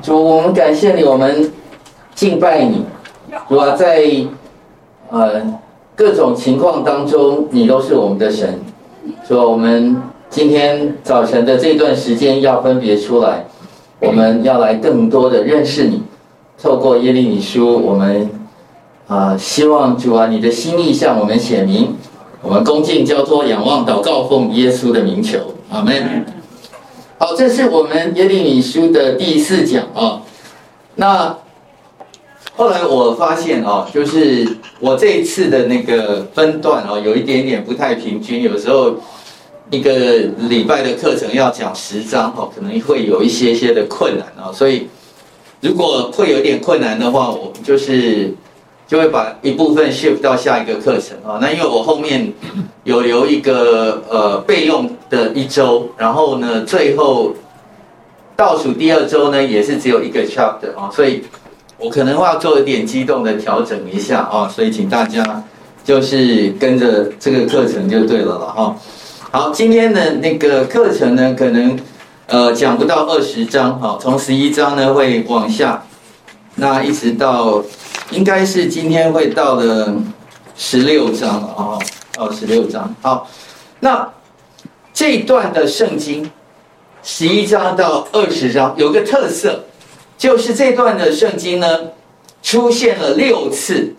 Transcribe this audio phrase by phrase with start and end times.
[0.00, 1.52] 主，我们感谢你，我们
[2.14, 2.84] 敬拜你。
[3.48, 4.02] 主啊，在
[5.10, 5.42] 呃
[5.94, 8.60] 各种情况当中，你都是我们的神。
[9.26, 10.00] 说我们
[10.30, 13.44] 今天早晨的这段时间要分别出来，
[14.00, 16.02] 我们要来更多的认识你。
[16.60, 18.30] 透过耶利米书，我们
[19.08, 21.96] 啊、希望主啊，你的心意向我们显明。
[22.40, 25.38] 我们恭敬交托、仰望、祷告，奉耶稣的名求，
[25.70, 26.24] 阿门。
[27.24, 30.20] 好，这是我们耶利米书的第四讲啊。
[30.96, 31.38] 那
[32.56, 34.44] 后来我发现啊，就是
[34.80, 38.42] 我这一次的那个分段哦，有一点点不太平均。
[38.42, 38.96] 有时候
[39.70, 39.94] 一个
[40.48, 44.50] 礼拜的课程要讲十章哦，可能会有一些些的困难啊。
[44.52, 44.88] 所以
[45.60, 48.34] 如果会有点困难的话，我就是。
[48.92, 51.38] 就会把一部分 shift 到下一个课程啊。
[51.40, 52.30] 那因为我后面
[52.84, 57.32] 有留一个呃备用的一周，然后呢，最后
[58.36, 61.22] 倒数第二周呢也是只有一个 chapter 啊，所以
[61.78, 65.42] 我可能会要做一点激动的调整一下啊，所以请大家
[65.82, 68.76] 就是跟着这个课程就对了了哈。
[69.30, 71.78] 好，今天的那个课程呢，可能
[72.26, 75.82] 呃讲不到二十章哈，从十一章呢会往下，
[76.56, 77.64] 那一直到。
[78.12, 79.94] 应该是今天会到了
[80.54, 81.78] 十六章了啊，
[82.12, 82.94] 到十六章。
[83.00, 83.26] 好，
[83.80, 84.12] 那
[84.92, 86.30] 这一段的圣经，
[87.02, 89.64] 十一章到二十章有个特色，
[90.18, 91.66] 就是这段的圣经呢
[92.42, 93.94] 出现了六次，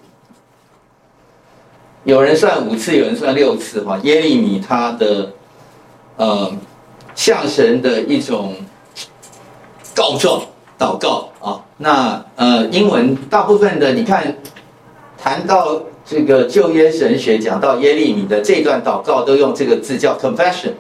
[2.04, 4.00] 有人算五次，有人算六次哈。
[4.04, 5.32] 耶利米他的
[6.18, 6.54] 呃
[7.16, 8.56] 向神的一种
[9.96, 10.44] 告状
[10.78, 11.60] 祷告啊。
[11.84, 14.34] 那呃，英文大部分的你看，
[15.22, 20.72] 谈到这个旧约神学，讲到耶利米的这段祷告，都用这个字叫 confession。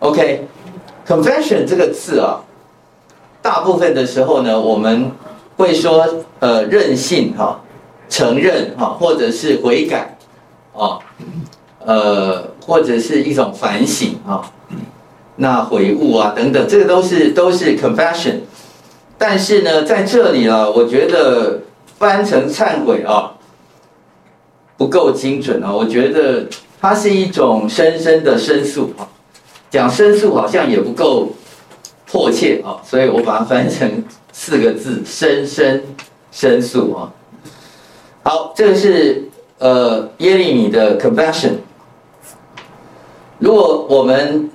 [0.00, 2.44] OK，confession 这个字啊，
[3.40, 5.10] 大部分的时候呢，我们
[5.56, 6.06] 会说
[6.40, 7.58] 呃任性哈，
[8.10, 10.18] 承认哈，或者是悔改
[10.76, 10.98] 啊，
[11.86, 14.42] 呃，或者是一种反省啊，
[15.36, 18.40] 那悔悟啊等等，这个都是都是 confession。
[19.22, 21.60] 但是呢，在这里啊，我觉得
[21.98, 23.34] 翻成忏悔啊
[24.78, 25.70] 不够精准啊。
[25.70, 26.46] 我觉得
[26.80, 29.04] 它是一种深深的申诉啊，
[29.70, 31.28] 讲申诉好像也不够
[32.06, 35.84] 迫切啊，所以我把它翻成四个字：深深
[36.32, 37.12] 申诉啊。
[38.22, 41.56] 好，这个是呃耶利米的 confession。
[43.38, 44.50] 如果我们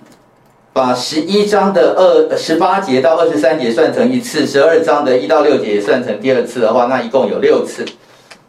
[0.76, 7.86] 把十一章的二十八节到二十三节算成一次，十二章的一到六节也算成第二次的话，那一共有六次。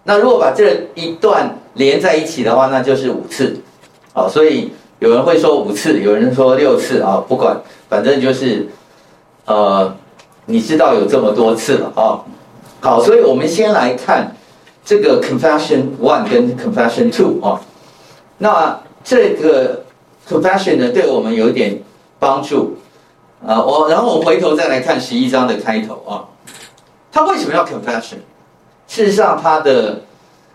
[0.03, 3.57] 那如果把这一段连在一起的话，那就是五次。
[4.13, 7.57] 好，所以有人会说五次，有人说六次啊，不管，
[7.89, 8.67] 反正就是，
[9.45, 9.95] 呃，
[10.47, 12.19] 你知道有这么多次了啊。
[12.81, 14.35] 好，所以我们先来看
[14.85, 17.61] 这个 Confession One 跟 Confession Two 啊。
[18.39, 19.85] 那这个
[20.29, 21.81] Confession 呢，对我们有点。
[22.19, 22.79] 帮助，
[23.47, 26.25] 啊，我然后我回头再来看十一章的开头啊，
[27.13, 28.17] 他为什么要 confession？
[28.89, 30.01] 事实上，他的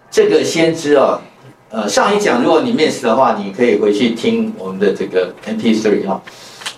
[0.09, 1.21] 这个先知啊，
[1.69, 6.19] 呃，上一讲如果你 miss 的话，你可以回去听我们的这个 MP3 啊，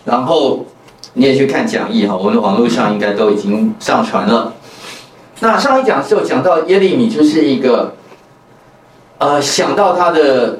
[0.03, 0.65] 然后
[1.13, 4.53] 你也去看讲义哈，我们的网络上应该都已经上传了。
[5.39, 7.95] 那上一讲的时候讲到耶利米就是一个，
[9.19, 10.59] 呃，想到他的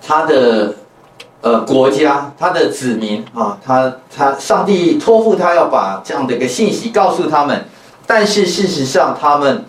[0.00, 0.74] 他的。
[1.46, 7.64] 呃，国家他的子民啊，他他上帝托付他要把这样的一个信息告诉他们，
[8.04, 9.64] 但是事实上他们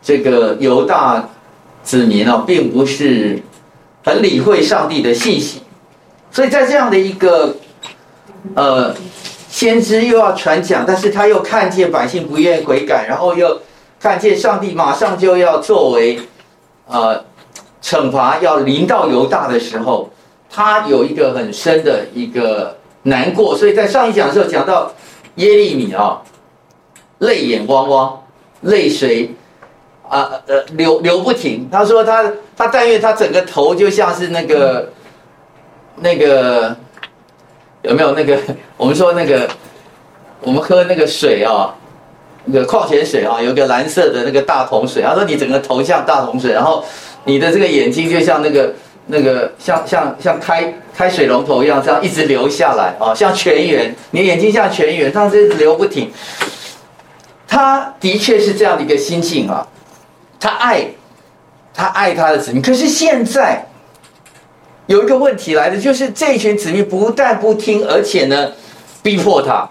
[0.00, 1.28] 这个犹大
[1.82, 3.42] 子民啊，并不是
[4.04, 5.62] 很理会上帝的信息，
[6.30, 7.56] 所以在这样的一个
[8.54, 8.94] 呃
[9.48, 13.60] 先知又要传讲，但是他又看见百姓不愿意悔改，然后又
[13.98, 16.20] 看见上帝马上就要作为
[16.86, 17.24] 呃
[17.82, 20.08] 惩罚要临到犹大的时候。
[20.54, 24.92] 他有一个很深的一个难过，所以在上一讲的时候讲到
[25.36, 26.20] 耶利米啊，
[27.20, 28.22] 泪眼汪汪，
[28.60, 29.34] 泪水
[30.06, 31.66] 啊呃流流不停。
[31.72, 34.92] 他说他他但愿他整个头就像是那个
[35.96, 36.76] 那个
[37.80, 38.38] 有没有那个
[38.76, 39.48] 我们说那个
[40.42, 41.74] 我们喝那个水啊，
[42.44, 45.02] 那个矿泉水啊，有个蓝色的那个大桶水。
[45.02, 46.84] 他说你整个头像大桶水，然后
[47.24, 48.70] 你的这个眼睛就像那个。
[49.06, 56.10] 那个像像像开开水龙头一样，这样一直流下来啊，像泉源，你眼睛像泉源，它是流不停。
[57.46, 59.66] 他的确是这样的一个心境啊，
[60.40, 60.86] 他爱，
[61.74, 62.62] 他爱他的子民。
[62.62, 63.66] 可是现在
[64.86, 68.52] 有一个问题来的，就是这一群子民不但不听，而且呢，
[69.02, 69.68] 逼迫他。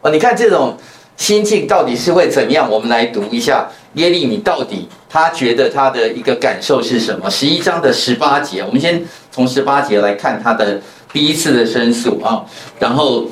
[0.00, 0.74] 哦，你看这种
[1.16, 2.68] 心境到底是会怎样？
[2.68, 7.30] 我们来读一下耶利米到底他觉得他的一个感受是什么？
[7.30, 10.80] 十一章的十八节，我们先从十八节来看他的
[11.12, 12.44] 第一次的申诉啊，
[12.78, 13.26] 然后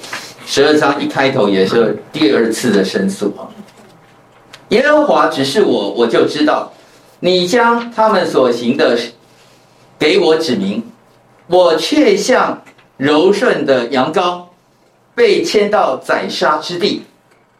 [0.47, 3.49] 十二章一开头也是第二次的申诉啊。
[4.69, 6.73] 耶和华指示我，我就知道，
[7.19, 8.97] 你将他们所行的
[9.99, 10.85] 给我指明，
[11.49, 12.62] 我却像
[12.99, 14.43] 柔顺的羊羔，
[15.15, 17.03] 被牵到宰杀之地。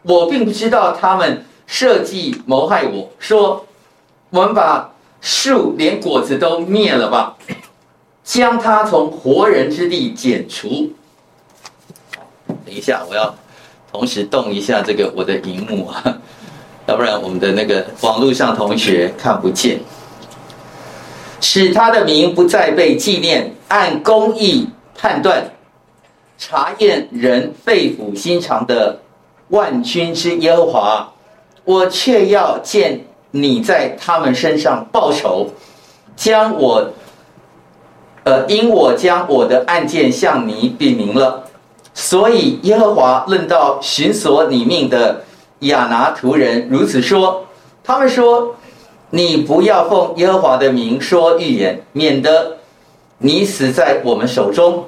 [0.03, 3.65] 我并不知道他们设计谋害我，说
[4.29, 7.37] 我们把树连果子都灭了吧，
[8.23, 10.91] 将它从活人之地剪除。
[12.47, 13.35] 等一下，我要
[13.91, 16.17] 同时动一下这个我的荧幕啊。
[16.87, 19.79] 要不然我们的那个网络上同学看不见，
[21.39, 24.67] 使他的名不再被纪念，按公义
[24.97, 25.51] 判断，
[26.39, 28.99] 查验人肺腑心肠的
[29.51, 31.13] 万军之耶和华，
[31.63, 35.47] 我却要见你在他们身上报仇，
[36.15, 36.89] 将我，
[38.25, 41.43] 呃，因我将我的案件向你禀明了，
[41.93, 45.21] 所以耶和华论到寻索你命的。
[45.61, 47.45] 亚拿图人如此说，
[47.83, 48.55] 他们说
[49.11, 52.57] ：“你不要奉耶和华的名说预言，免得
[53.19, 54.85] 你死在我们手中。”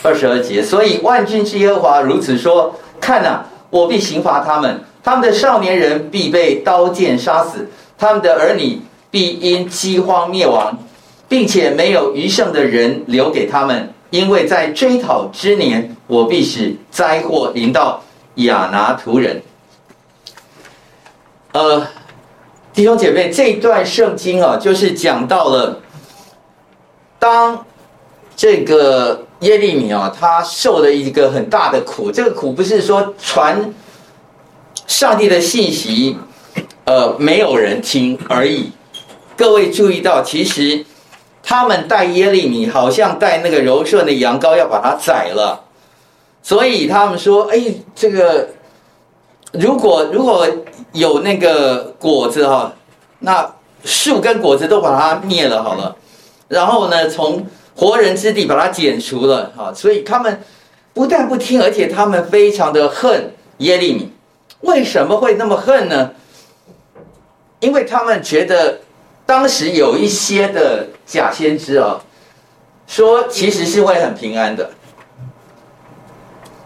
[0.00, 2.72] 二十二节，所以万军之耶和华如此说
[3.02, 8.78] ：“看哪，我必刑罚他们，他们的少年人必被刀剑杀死，他们的儿女
[9.10, 10.78] 必因饥荒灭亡，
[11.26, 18.02] 并且没有余剩的人留给他们，因为在追讨之年，我必使灾祸临到
[18.34, 19.42] 亚拿突人。”
[21.52, 21.86] 呃，
[22.74, 25.80] 弟兄姐妹，这一段圣经啊，就是讲到了，
[27.18, 27.64] 当
[28.36, 32.10] 这个耶利米啊，他受了一个很大的苦。
[32.10, 33.72] 这个苦不是说传
[34.88, 36.16] 上帝的信息，
[36.84, 38.72] 呃，没有人听而已。
[39.36, 40.84] 各位注意到，其实
[41.42, 45.64] 他们带耶利米，好像带那个柔顺的羊羔，要把它宰了。
[46.42, 48.48] 所以他们说：“哎，这个。”
[49.52, 50.48] 如果如果
[50.92, 52.72] 有那个果子哈，
[53.18, 53.54] 那
[53.84, 55.94] 树跟果子都把它灭了好了，
[56.48, 60.42] 然后呢，从活人之地把它剪除了哈，所以他们
[60.92, 64.12] 不但不听，而且他们非常的恨耶利米。
[64.60, 66.12] 为什么会那么恨呢？
[67.60, 68.80] 因为他们觉得
[69.24, 72.00] 当时有一些的假先知啊，
[72.86, 74.70] 说其实是会很平安的。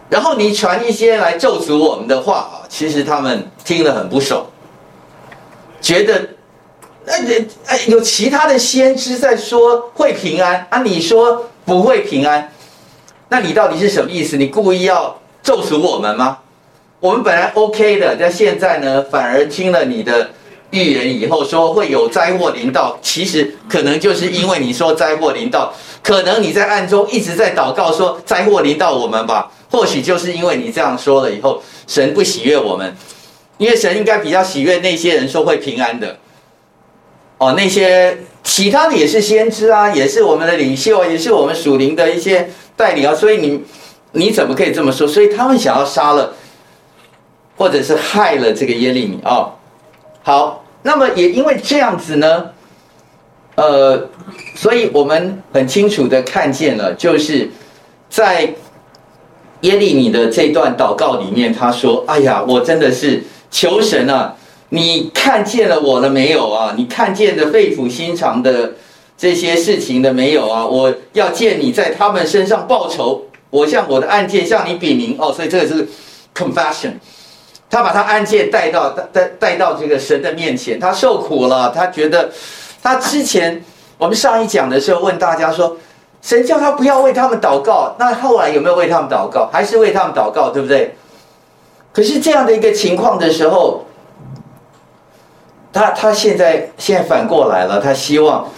[0.09, 4.45] 然后你传一些来咒诅我们的话啊，其实他们听了很不爽，
[5.81, 6.29] 觉得
[7.07, 7.13] 那
[7.67, 12.51] 哎有其他的先知在说会平安啊，你说不会平安，
[13.29, 14.35] 那你到底是什么意思？
[14.35, 16.39] 你故意要咒诅我们吗？
[16.99, 20.31] 我们本来 OK 的，但现在呢，反而听了你的
[20.71, 25.73] 预言以后说会有灾祸临到，其实可能就是因为你说灾祸临到，
[26.03, 29.49] 可能你在暗中一直在祷告说灾祸临到我们吧。
[29.71, 32.93] 或许就是因为你这样说了以后，神不喜悦我们，
[33.57, 36.17] 因为神应该比较喜悦那些人说会平安的。
[37.37, 43.63] 哦，那些其他的也是先知啊，也是我们的领袖，也是我们属灵的一些代理啊，所以你
[44.13, 45.07] 你怎么可以这么说？
[45.07, 46.33] 所以他们想要杀了，
[47.55, 49.53] 或者是害了这个耶利米啊。
[50.23, 52.51] 好，那么也因为这样子呢，
[53.55, 54.09] 呃，
[54.55, 57.49] 所以我们很清楚的看见了，就是
[58.09, 58.53] 在。
[59.61, 64.35] 耶利米的这段祷告里面，他说：“哎呀，我真的是求神啊！
[64.69, 66.73] 你看见了我了没有啊？
[66.77, 68.73] 你看见的肺腑心肠的
[69.17, 70.65] 这些事情的没有啊？
[70.65, 75.31] 我要见你在他们身上报仇，我向我的案件向你禀明哦。
[75.31, 75.87] 所以这个是
[76.35, 76.93] confession，
[77.69, 82.29] 他把他案件带到带带带到这个神的面前，他受苦了，他觉得
[82.83, 83.63] 他之前
[83.97, 85.77] 我们上一讲的时候问大家说。”
[86.19, 89.47] 神叫他不要为他们祷告，那后来有没有为他们祷告？
[89.53, 90.93] 还是为他们祷告，对不对？
[91.93, 93.85] 可是这样的一个情况的时候，
[95.71, 98.49] 他他现在现在反过来了，他希望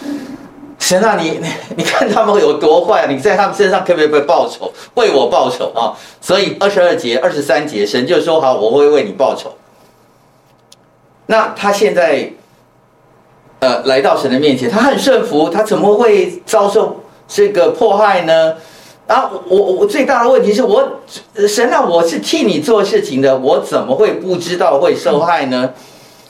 [0.78, 1.40] 神啊，你
[1.76, 5.94] 你看他们有多坏，你在他们身上可不可以报仇，为我报仇啊？
[6.22, 9.54] 所以二十二节、二十三节，神就说好，我会为你报仇。
[11.26, 12.32] 那他现在
[13.60, 17.04] 呃来到神的面前，他很顺服，他怎么会遭受？
[17.32, 18.56] 这个迫害呢？
[19.06, 20.84] 啊，我我最大的问题是我
[21.48, 25.72] 神啊，我是替你做事情的，我怎么会不知道会受害呢？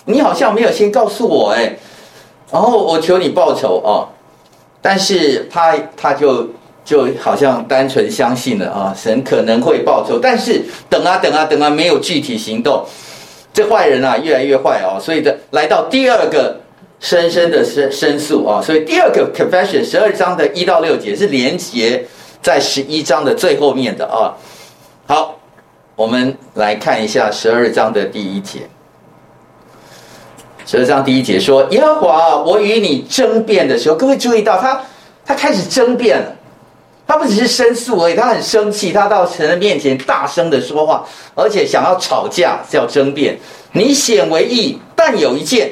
[0.09, 1.77] 你好像没有先告诉我哎，
[2.51, 4.09] 然后我求你报仇哦，
[4.81, 6.49] 但是他他就
[6.83, 12.83] 就好像单纯相信了啊，神可能会报仇，但是等啊等啊等啊，没有具体行动，
[13.53, 16.59] 这坏人啊越来越坏哦，所以的来到第二个
[16.99, 22.03] 深深的申申诉啊，所以第二个 confession 十二章的一到六节是连接
[22.41, 24.33] 在十一章的最后面的啊。
[25.05, 25.35] 好，
[25.95, 28.61] 我们来看一下十二章的第一节。
[30.71, 34.79] 十二章第一节说：“耶和华，我与你争辩的时候，各位注意到他，
[35.25, 36.31] 他开始争辩了。
[37.07, 43.35] 他不只是申诉而已，他很生气，他到神的面前大声的说话，而且想要吵架，叫争辩。
[43.71, 45.71] 你显为义，但有一件，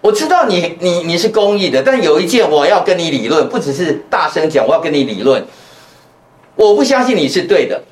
[0.00, 5.44] 我知道你你你是公义的，但有一件我要跟你理论，不只是大声讲，我要跟你理论。
[6.56, 7.82] 我不相信你是对的，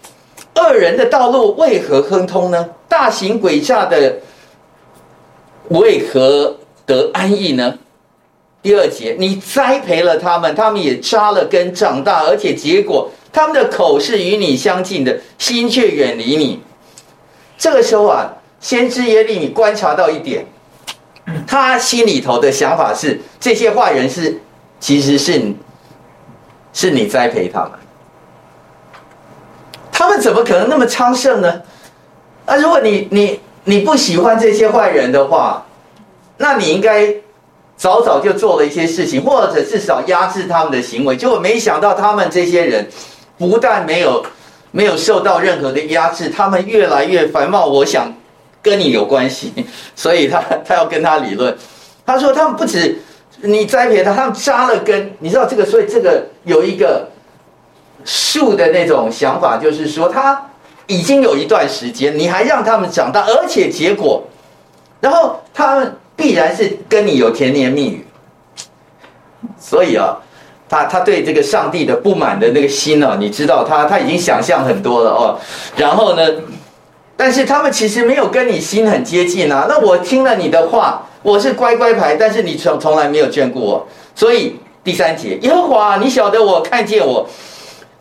[0.55, 2.67] 恶人的道路为何亨通呢？
[2.89, 4.15] 大行诡诈的。”
[5.69, 7.79] 为何得安逸呢？
[8.63, 16.61] 第二节，你栽培了他们，他们也扎了根长大，而且结果他们的口是与你相近的，心却远离你。
[17.57, 20.47] 这个时候啊，先知耶利米观察到一点，
[21.47, 24.41] 他心里头的想法是：这些坏人是，
[24.81, 25.41] 其实是，
[26.73, 27.73] 是你栽培他们，
[29.93, 31.63] 他们怎么可能那么昌盛呢？
[32.47, 33.41] 啊，如果你你。
[33.69, 35.67] 你不喜欢这些坏人的话，
[36.39, 37.13] 那你应该
[37.77, 41.17] 早早就做了一些事情，或者至少压制他们的行为。
[41.17, 42.87] 结果没想到他们这些人
[43.37, 44.25] 不但没有
[44.71, 47.67] 没有受到任何的压制，他们越来越繁茂。
[47.67, 48.15] 我想
[48.63, 49.53] 跟你有关系，
[49.97, 51.55] 所以他他要跟他理论。
[52.07, 53.03] 他说他们不止
[53.43, 55.13] 你栽培他，他们扎了根。
[55.19, 57.09] 你知道这个，所以这个有一个
[58.05, 60.41] 树的那种想法，就是说他。
[60.87, 64.23] 已经有一段时间，你还让他们长大，而且结果，
[65.01, 68.07] 然后他们必然是跟你有甜言蜜语。
[69.59, 70.17] 所以啊，
[70.69, 75.39] 他他对这个上帝的不满的那个心呢、啊，你知道他他已经想象很多了哦。
[75.77, 76.23] 然后呢，
[77.17, 79.67] 但是他们其实没有跟你心很接近啊。
[79.69, 83.87] 那我听了你的话，我是乖乖牌，但是你从从来没有眷顾我。
[84.15, 87.29] 所以第三节，耶和华，你晓得我看见我，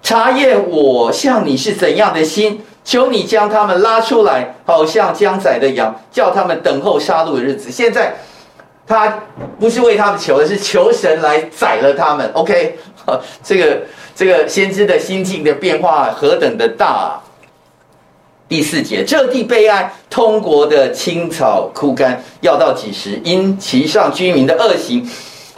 [0.02, 2.62] 查验我向你是怎样的心。
[2.86, 7.72] 求你将他们拉出来，好像将宰的羊，叫他们等候杀戮的日子。
[7.72, 8.14] 现在
[8.86, 9.22] 他
[9.60, 12.30] 不是为他们求的，是求神来宰了他们。
[12.34, 12.78] OK，
[13.44, 13.82] 这个
[14.16, 17.24] 这个先知的心境的变化何等的大啊！
[18.48, 23.20] 第四节，这地悲哀，通国的青草枯干，要到几时？
[23.24, 25.04] 因其上居民的恶行，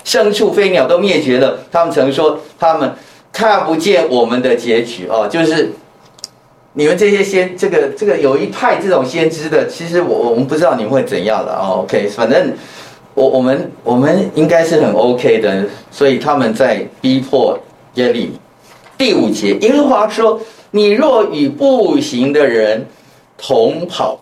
[0.05, 1.60] 牲畜飞鸟都灭绝了。
[1.69, 2.96] 他们曾说，他们
[3.34, 5.74] 看不见我们的结局哦，就是。
[6.77, 11.81] 你们这些先，这个这个有一派这种先知的，其实我我们不知道你们会怎样的哦。
[11.81, 12.53] OK，反正
[13.15, 17.57] 我我们我们应该是很 OK 的，所以他们在逼迫
[17.96, 18.39] 耶利米。
[18.96, 22.86] 第五节，耶和华说：“你若与步行的人
[23.39, 24.19] 同跑，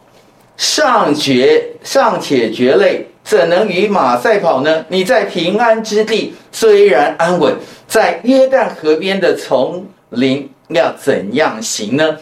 [0.56, 4.86] 尚觉尚且觉累，怎能与马赛跑呢？
[4.88, 7.54] 你在平安之地虽然安稳，
[7.86, 12.16] 在约旦河边的丛林要怎样行呢？”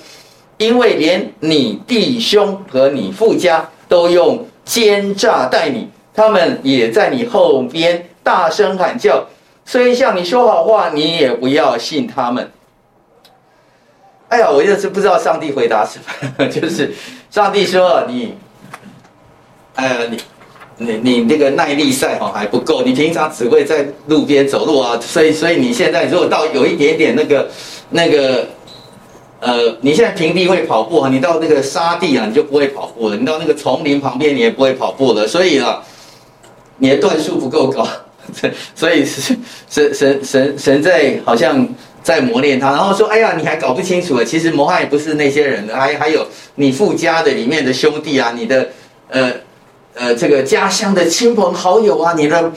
[0.57, 9.25] 因为连你弟兄和你父家都用奸诈待你，他们也在你后边大声喊叫，
[9.65, 12.49] 虽向你说好话，你也不要信他们。
[14.29, 15.99] 哎呀，我就是不知道上帝回答什
[16.37, 16.93] 么， 就是
[17.29, 18.35] 上帝说你，
[19.75, 20.17] 哎呀，你
[20.77, 27.49] 你你那个耐力赛哈还不够，你平常只会在路边走路啊，所以所以你现在如果到有一点点那个
[27.89, 28.47] 那个。
[29.45, 33.17] 呃，你现在平地会跑步啊，你到那个沙地啊，你就不会跑步了。
[33.17, 35.27] 你到那个丛林旁边，你也不会跑步了。
[35.27, 35.83] 所以啊，
[36.77, 37.85] 你的段数不够高，
[38.73, 39.03] 所以
[39.69, 41.67] 神神神神在好像
[42.01, 48.69] 在磨练他，然后说：“哎呀，你还搞不清楚啊，其实摩押不是那些人的，还还有你父家的里面的兄弟啊，你的
[49.09, 49.29] 呃
[49.95, 52.51] 呃这个家乡的亲朋好友啊，你的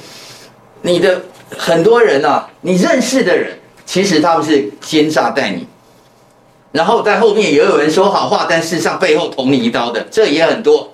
[0.83, 1.21] 你的
[1.59, 5.67] 很多人啊，你认识的人，其实他们是奸诈待你。”
[6.77, 10.93] 然后在后面也有人说好话，但事实上背后捅你一刀的，这也很多。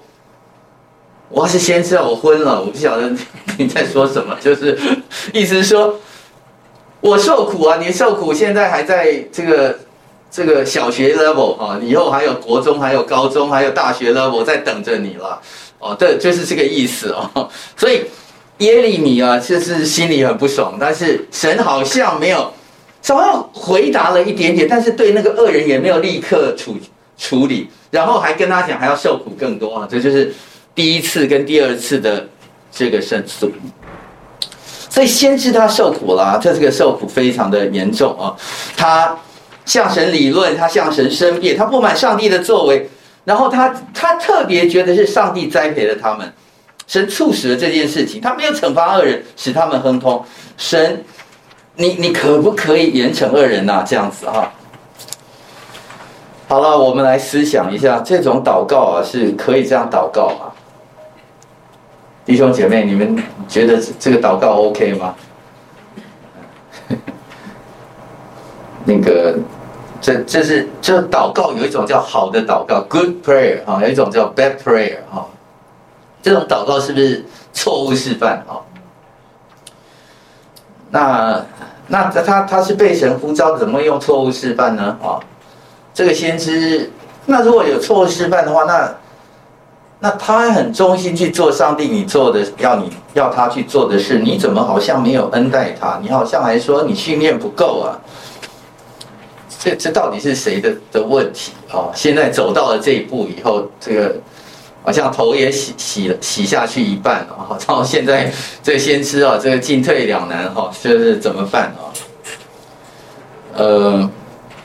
[1.28, 3.10] 我要是先知道我昏了，我不晓得
[3.58, 4.78] 你在说什么，就是
[5.32, 5.98] 意思是说，
[7.00, 9.76] 我受苦啊，你受苦，现在还在这个
[10.30, 15.40] 这个小学 level 啊，以后还有国中，还有高中，还有大学 level 在等着你了，
[15.80, 17.50] 哦，对，就是这个意思哦。
[17.76, 18.04] 所以
[18.58, 22.52] 耶利米啊，就是心里很不爽，但是神好像没有。
[23.02, 26.76] 稍微回答了一点点，但是对那个恶人也没有立刻处
[27.18, 29.88] 处理，然后还跟他讲还要受苦更多啊！
[29.90, 30.32] 这就是
[30.74, 32.26] 第一次跟第二次的
[32.70, 33.50] 这个申诉。
[34.88, 38.36] 所以先知他受苦了，他这个受苦非常的严重啊，
[38.76, 39.16] 他
[39.64, 42.88] 向神理论，他向神申辩，他不满上帝的作为，
[43.24, 46.32] 然后他他特别觉得是上帝栽培了他们，
[46.86, 50.22] 神促使了这件事情，他没有惩罚恶人，使他们亨通。
[50.58, 51.02] 神，
[51.76, 53.82] 你你可不可以严惩恶人呐？
[53.86, 54.52] 这样子哈。
[56.48, 60.52] 好了，我们来思想一下，这种祷告啊，是可以这样祷告吗？
[62.24, 65.14] 弟兄姐妹，你们觉得这个祷告 OK 吗？
[68.84, 69.38] 那个，
[70.00, 75.24] 这这是这祷告有一种叫好的祷告，good prayer 啊，有一种叫 bad prayer 啊。
[76.20, 78.60] 这种祷告是不是错误示范啊？
[80.92, 81.44] 那
[81.88, 84.96] 那他他是被神呼召，怎么会用错误示范呢？
[85.02, 85.18] 啊，
[85.92, 86.88] 这个先知，
[87.26, 88.94] 那如果有错误示范的话，那。
[90.04, 96.00] 那他很忠心去做上帝你做的要你要他去做的事，你怎么好像没有恩待他？
[96.02, 97.94] 你好像还说你训练不够啊？
[99.60, 101.86] 这这到底是谁的的问题啊？
[101.94, 104.16] 现在走到了这一步以后，这个
[104.82, 107.58] 好像头也洗洗了洗下去一半了哈。
[107.66, 111.88] 然后现在这先知啊，这个进退两难哈，就是怎么办啊？
[113.54, 114.10] 呃，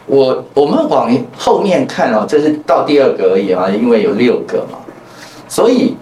[0.05, 4.79] 我我们往后面看啊，这是到第二个而已啊，因为有六个嘛。
[5.49, 5.95] 所以，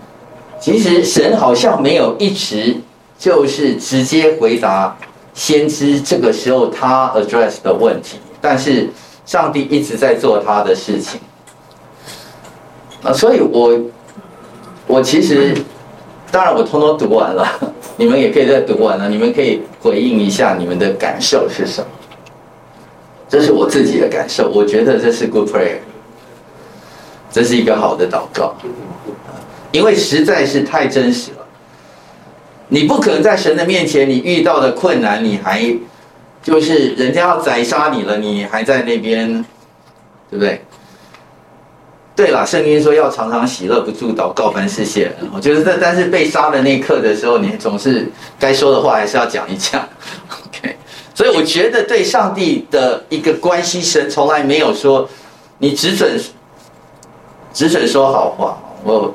[0.59, 2.75] 其实神好像没有一直
[3.17, 4.95] 就是直接回答
[5.33, 8.89] 先知这个时候他 address 的问题，但是
[9.25, 11.19] 上帝一直在做他的事情。
[13.03, 13.79] 啊，所以我
[14.87, 15.53] 我其实
[16.31, 17.47] 当然我通通读完了，
[17.97, 21.87] 你们也可以再读完了，你们可以回应一下你们的感受是什么？
[23.27, 25.79] 这是我自己的感受，我觉得这是 good prayer，
[27.31, 28.55] 这是一个好的祷告。
[29.71, 31.45] 因为实在是太真实了，
[32.69, 35.75] 你不可能在神的面前，你遇到的困难，你还
[36.41, 39.43] 就是人家要宰杀你了，你还在那边，
[40.29, 40.61] 对不对？
[42.15, 45.29] 对了，圣经说要常常喜乐不住，祷告凡事谢恩。
[45.33, 49.81] 我觉得这但是被杀的那一刻的时候，你总是该说的话还是要讲一讲。
[50.47, 50.77] OK，
[51.13, 55.07] 所以我觉得对上帝的一个关系，神从来没有说
[55.57, 56.17] 你只准
[57.53, 58.57] 只准说好话。
[58.83, 59.13] 我。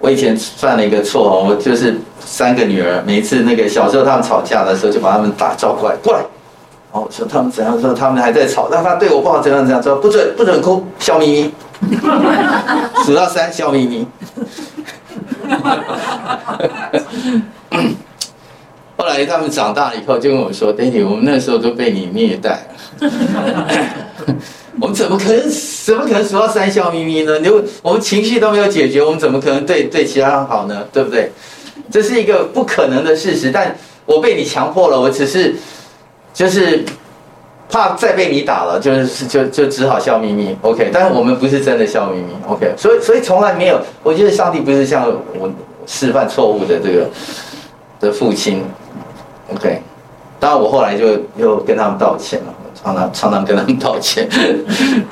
[0.00, 6.24] 我以前犯了一个错哦，我就是三个女儿，每一次那个小时候他们吵架的时候，就把他们打招过来，过来，
[6.92, 11.52] 哦，说他们怎样说，他们还在吵，那他对我不好，怎样怎样说，不准不准哭，笑眯眯，
[13.04, 14.06] 数到三，笑眯眯。
[18.96, 22.66] 后来他们长大了以后，就跟我说：“Daddy，我们那时候都被你虐待。
[24.80, 25.42] ”我们怎么可能？
[25.84, 27.38] 怎么可能数到三笑眯眯呢？
[27.38, 27.48] 你
[27.82, 30.84] 我们情绪都没有解决，我们怎么可能对对其他人好呢？
[30.92, 31.30] 对不对？
[31.90, 33.50] 这是一个不可能的事实。
[33.52, 33.74] 但
[34.04, 35.54] 我被你强迫了，我只是
[36.32, 36.84] 就是
[37.70, 40.56] 怕再被你打了，就是就就只好笑眯眯。
[40.62, 42.32] OK，但是我们不是真的笑眯眯。
[42.48, 45.06] OK，所以所以从来没有，我觉得上帝不是像
[45.38, 45.50] 我
[45.86, 47.08] 示范错误的这个
[48.00, 48.64] 的父亲。
[49.54, 49.82] OK，
[50.38, 52.54] 当然我后来就又跟他们道歉了。
[52.80, 54.28] 常常常常跟他们道歉。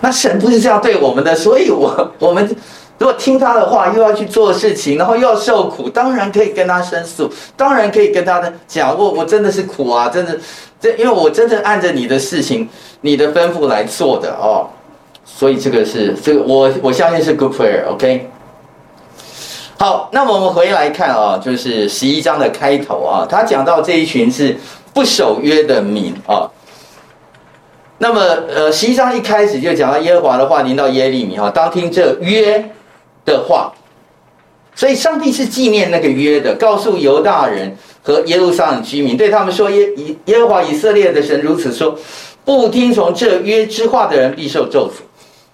[0.00, 2.56] 那神不是这样对我们的，所以我我们
[2.98, 10.38] 如果听他的话，又要去做事情，然后又要受苦，当然可以跟他申诉，当然可以跟他的讲，我我真的是苦啊，真的，
[10.80, 12.68] 这因为我真的按着你的事情、
[13.00, 14.68] 你的吩咐来做的哦，
[15.24, 18.28] 所以这个是这个我我相信是 good prayer，OK。
[19.78, 24.56] 好，那么我们回来看啊，就是十一章的开头啊，他讲到这一群是。
[24.94, 26.50] 不守约的民啊，
[27.98, 32.68] 那么呃，十一章一开始就讲到耶和华的话临到耶利米哈，当听这约
[33.28, 33.72] 的话，
[34.74, 41.94] 所以上帝是纪念那个约的，告诉犹大人和耶路撒冷居民，对他们说耶以耶和华以色列的神如此说：
[42.44, 45.02] 不听从这约之话的人必受咒诅。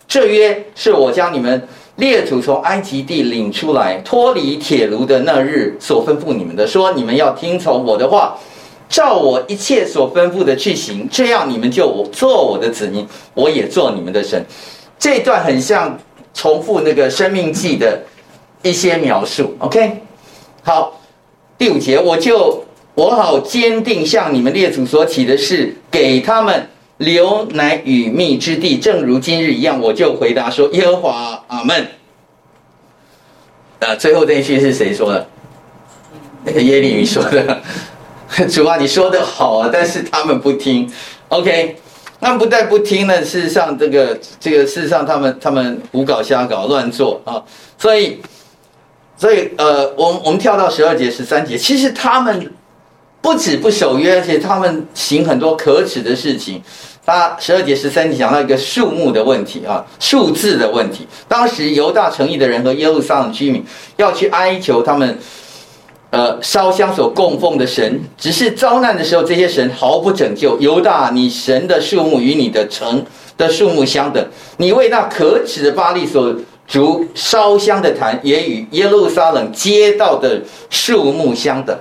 [0.06, 8.38] 这约是我将你们列祖从埃及地领出来，脱离铁炉的那日所吩咐你们的，说你们要听从我的话。
[8.86, 14.44] 照我一切所吩咐的去行，这样你们就我做我的子民，我也做你们的神。
[14.98, 15.98] 这段很像
[16.34, 18.02] 重复那个生命记的
[18.62, 19.56] 一些描述。
[19.60, 20.02] OK，
[20.62, 21.00] 好，
[21.56, 22.62] 第五节，我就
[22.94, 26.68] 我好坚定向你们列祖所起的誓，给他们
[26.98, 29.80] 留奶与蜜之地，正如今日一样。
[29.80, 31.86] 我就回答说：耶和华阿门。
[33.78, 35.26] 呃，最后这一句是谁说的？
[36.44, 37.62] 那个耶利米说的。
[38.50, 40.90] 主啊，你说的好啊，但是他们不听。
[41.28, 41.76] OK，
[42.24, 47.44] 他们不但不听呢，事实上这个这个事实上他们他们胡搞瞎搞乱做啊，
[47.76, 48.18] 所以
[49.14, 52.50] 所以呃，我们我们跳到十二节、十三节，其实他们
[53.20, 56.62] 不止不守约，而且他们行很多可耻的事情。
[57.04, 61.06] 他十二节、十三节讲到一个数目的问题啊，数字的问题。
[61.28, 63.62] 当时犹大城邑的人和耶路撒冷居民
[63.98, 65.18] 要去哀求他们。
[66.14, 70.56] 呃，烧香所供奉的神，只是遭难的时候，这些神毫不拯救。
[70.60, 73.04] 犹大，你神的数目与你的城
[73.36, 74.24] 的数目相等，
[74.58, 76.32] 你为那可耻的巴力所
[76.68, 81.76] 筑烧香的坛，也与耶路撒冷街道的数目相等。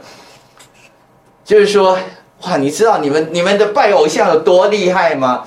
[1.46, 1.96] 就是说，
[2.42, 5.44] 哇，你知道你们你们的拜偶像有多厉害吗？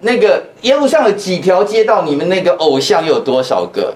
[0.00, 3.94] 那个耶路撒冷有几条街道，你们那个偶像又有多少个？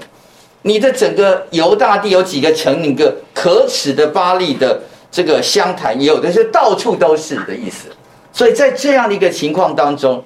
[0.67, 2.83] 你的整个犹大地有几个城？
[2.83, 4.81] 一个可耻的巴力的
[5.13, 7.87] 这个香坛也有，的是到处都是的意思。
[8.33, 10.23] 所以在这样的一个情况当中，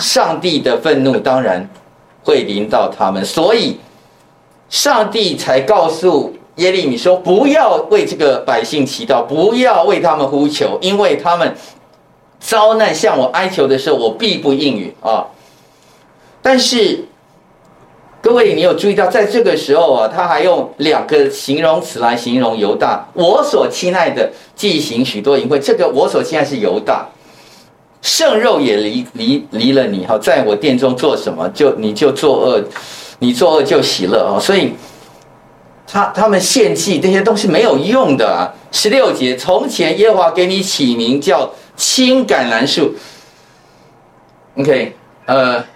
[0.00, 1.68] 上帝的愤怒当然
[2.24, 3.78] 会临到他们，所以
[4.70, 11.54] 上帝才告诉耶利米说：“不要为这个百姓祈祷，不要为他们呼求，因为他们
[12.40, 15.26] 遭难向我哀求的时候，我必不应允啊。”
[16.40, 17.04] 但是。
[18.22, 23.04] 各位，你有注意到，在这个时候啊，他还用两个形容词来形容犹大。
[23.14, 25.58] 我所亲爱的，既行许多淫秽。
[25.58, 27.04] 这个我所亲爱是犹大，
[28.00, 30.06] 圣肉也离离离了你。
[30.06, 32.62] 好，在我殿中做什么，就你就作恶，
[33.18, 34.38] 你作恶就喜乐哦。
[34.40, 34.72] 所以，
[35.84, 38.54] 他他们献祭这些东西没有用的啊。
[38.70, 42.94] 十六节，从前耶和华给你起名叫青橄榄树。
[44.58, 44.94] OK，
[45.26, 45.71] 呃。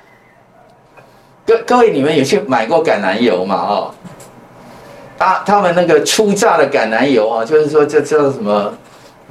[1.47, 3.55] 各各位，你们有去买过橄榄油吗？
[3.69, 3.95] 哦，
[5.17, 8.77] 他他们那个初榨的橄榄油啊，就是说这叫什么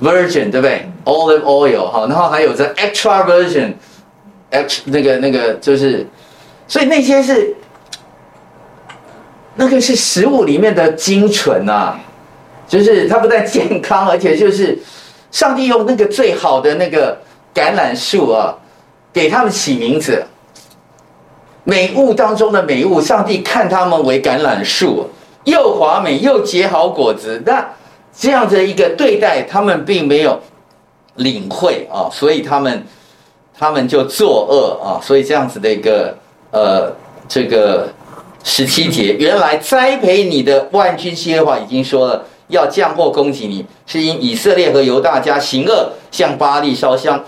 [0.02, 6.08] virgin 对不对？olive oil 哈，然后还有这 extra virgin，extra 那个那个就是，
[6.70, 7.54] 所以那些是
[9.56, 12.00] 那个是食物里面的精纯啊，
[12.66, 14.80] 就是它不但健康，而且就是
[15.32, 17.18] 上帝用那个最好的那个
[17.54, 18.56] 橄榄树啊，
[19.12, 20.24] 给他们起名字。
[21.66, 25.10] 美物当中的美物，上帝看他们为橄榄树，
[25.46, 27.42] 又华美又结好果子。
[27.46, 27.68] 那
[28.16, 30.40] 这样的一个对待，他们并没有
[31.16, 32.86] 领会啊，所以他们
[33.58, 35.02] 他们就作恶啊。
[35.04, 36.16] 所以这样子的一个
[36.52, 36.94] 呃，
[37.28, 37.90] 这个
[38.44, 47.22] 十七节，原来栽培你的万军耶和华已经说了，要降祸攻击你，是因以色列和犹大家行恶，向巴力烧香，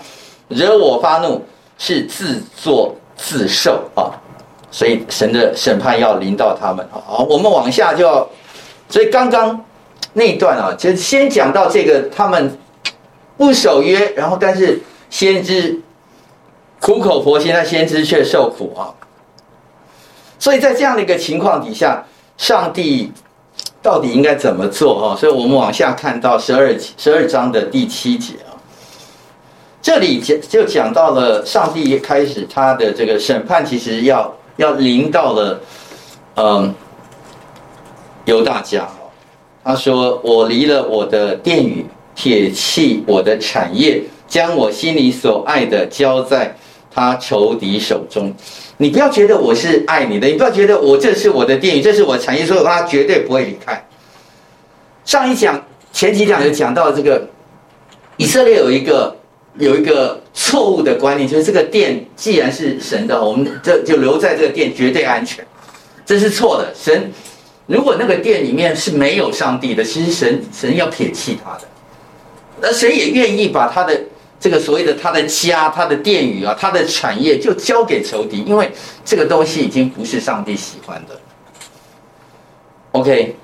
[0.46, 1.44] 惹我发怒，
[1.76, 4.14] 是自作自受啊。
[4.70, 6.86] 所以神的审判要临到他们。
[6.90, 8.28] 好，我们往下就要，
[8.88, 9.64] 所以刚刚
[10.12, 12.58] 那一段啊，就先讲到这个他们
[13.36, 15.80] 不守约，然后但是先知
[16.80, 18.92] 苦口婆心，但先知却受苦啊。
[20.38, 22.04] 所以在这样的一个情况底下，
[22.36, 23.12] 上帝
[23.82, 25.16] 到底应该怎么做啊？
[25.16, 28.52] 所以我们往下看到十二十二章的第七节啊，
[29.80, 34.34] 这里就就讲到了上帝开始他的这个审判，其实要。
[34.58, 35.60] 要临到了，
[36.34, 36.74] 嗯，
[38.24, 38.88] 犹大家。
[39.62, 46.56] 他说：“我离了我的殿宇，撇弃我的产业，将我心里所爱的交在
[46.92, 48.34] 他仇敌手中。
[48.78, 53.86] 你不要觉得我是爱你的，你不要觉得我这是我的殿宇，这是我的产业，所以他绝对不会离开。”
[55.06, 57.28] 上一讲前几讲有讲到这个
[58.16, 59.14] 以色列有一个。
[59.58, 65.44] 有一个错误的观念，就是这个殿既然是神的，我们这就留在这个殿绝对安全，
[66.06, 66.72] 这是错的。
[66.74, 67.12] 神
[67.66, 71.62] 如果那个殿里面是没有上帝的，其实神神要撇弃他的，
[72.60, 74.00] 那神也愿意把他的
[74.38, 78.70] 这个所谓的他的家、他的殿宇啊、他的产业就交给仇敌，因为
[79.04, 81.20] 这个东西已经不是上帝喜欢的。
[82.92, 83.34] OK，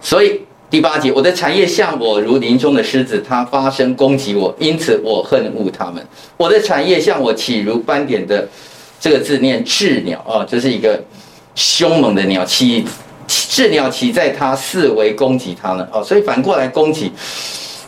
[0.00, 0.40] 所以。
[0.68, 6.04] 第八节，我的产业向我如林中的狮子，它发声攻击我，因此我恨恶他们。
[6.36, 8.46] 我的产业向我起如斑点的，
[8.98, 11.00] 这个字念鸷鸟啊，这是一个
[11.54, 12.84] 凶猛的鸟，起
[13.28, 15.86] 鸷鸟起在它四围攻击它呢。
[15.92, 17.12] 哦，所以反过来攻击，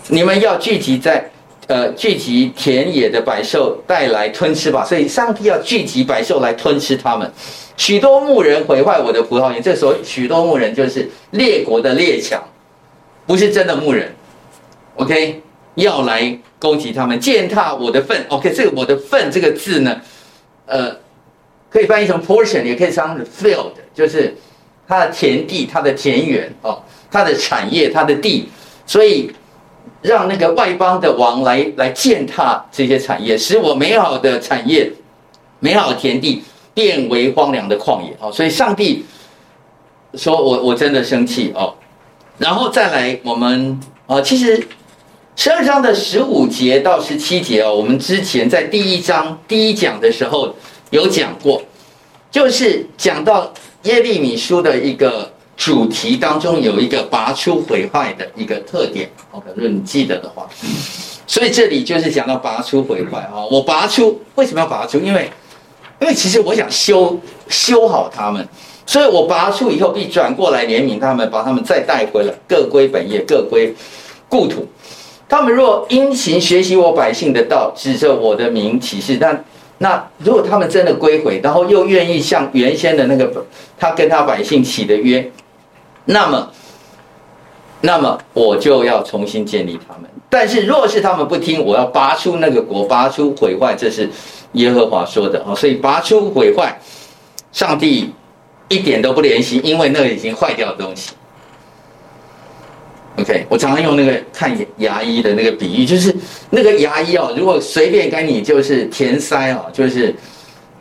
[0.06, 1.28] 你们要聚集在
[1.66, 4.84] 呃聚集田野的百兽带来吞吃吧。
[4.84, 7.28] 所以上帝要聚集百兽来吞吃他们。
[7.76, 12.40] 许多牧人毁坏我的葡萄园，这时候许多牧人就是列国的列强。
[13.28, 14.10] 不是真的牧人
[14.96, 15.42] ，OK，
[15.74, 20.00] 要来攻击他们，践踏我的粪，OK，这个我的粪这个字呢，
[20.64, 20.96] 呃，
[21.68, 24.34] 可以翻译成 portion，也可以翻译成 field，就是
[24.86, 28.48] 他的田地、他的田园哦，他的产业、他的地，
[28.86, 29.30] 所以
[30.00, 34.90] 让那个外邦的王来来践踏这些产业，使我美好的产业、
[35.60, 38.16] 美好的田地变为荒凉的旷野。
[38.20, 39.04] 哦，所以上帝
[40.14, 41.52] 说我我真的生气。
[41.54, 41.74] 哦，
[42.38, 44.66] 然后再来我们啊，其实
[45.34, 50.54] 十二章的十五节到十七节哦，我们之前在第一章第一讲的时候
[50.90, 51.60] 有讲过，
[52.30, 60.48] 就是讲到耶利米书的一个主题当中有一个拔出毁坏的一个特点，OK，如果你记得的话，
[61.26, 65.00] 所以这里就是讲到拔出毁坏啊，我拔出为什么要拔出？
[65.00, 65.28] 因为
[66.00, 68.46] 因为其实我想修修好他们。
[68.88, 73.74] 所以我拔出以后，必转过来怜悯他们，把他们再带回来，各归本业，各归
[74.30, 74.66] 故土。
[75.28, 79.38] 他们若殷勤学习我百姓的道，指着我的名起誓，那
[79.76, 83.44] 那如果他们真的归回，然后又愿意像原先的那个
[83.76, 85.30] 他跟他百姓起的约，
[86.06, 86.50] 那么
[87.82, 90.08] 那么我就要重新建立他们。
[90.30, 94.08] 但是若是他们不听，我要拔出那个国，拔出毁坏，这是
[94.52, 95.54] 耶和华说的啊。
[95.54, 96.80] 所以拔出毁坏，
[97.52, 98.14] 上帝。
[98.68, 101.12] 一点都不联系，因为那个已经坏掉的东西。
[103.16, 106.14] OK，我常常用那个看牙医的那个比喻，就是
[106.50, 110.14] 那个牙医哦，如果随便给你就是填塞哦，就是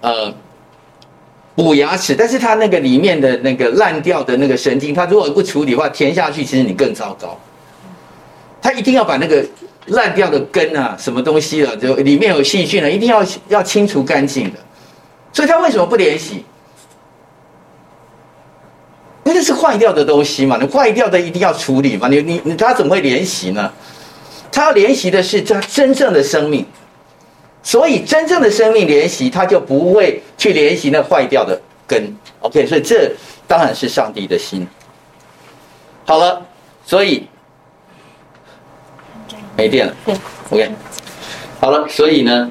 [0.02, 0.32] 呃
[1.56, 7.40] 补牙齿，但是它那个里面的那个烂掉的那个神经，它如果不处理的话，填下去其实你更糟糕。
[8.62, 9.44] 它一定要把那个
[9.88, 14.60] 烂掉的根啊，什么东西啊，就里面有细菌啊，一定要要清除干净的。
[15.34, 16.46] 所以他为什么不联系？
[19.28, 23.70] 因为这是坏掉的东西嘛，你坏掉的一定要处理嘛，你你你他怎么会怜惜呢？
[24.50, 26.66] 他要怜惜的是他真正的生命，
[27.62, 32.16] 所以真正的生命怜惜，他就不会去怜惜那坏掉的根。
[32.40, 33.12] OK，所以这
[33.46, 34.66] 当然是上帝的心。
[36.06, 36.42] 好了，
[36.86, 37.28] 所以
[39.58, 39.94] 没电了。
[40.06, 40.16] 对
[40.52, 40.72] ，OK，
[41.60, 42.50] 好了，所以呢，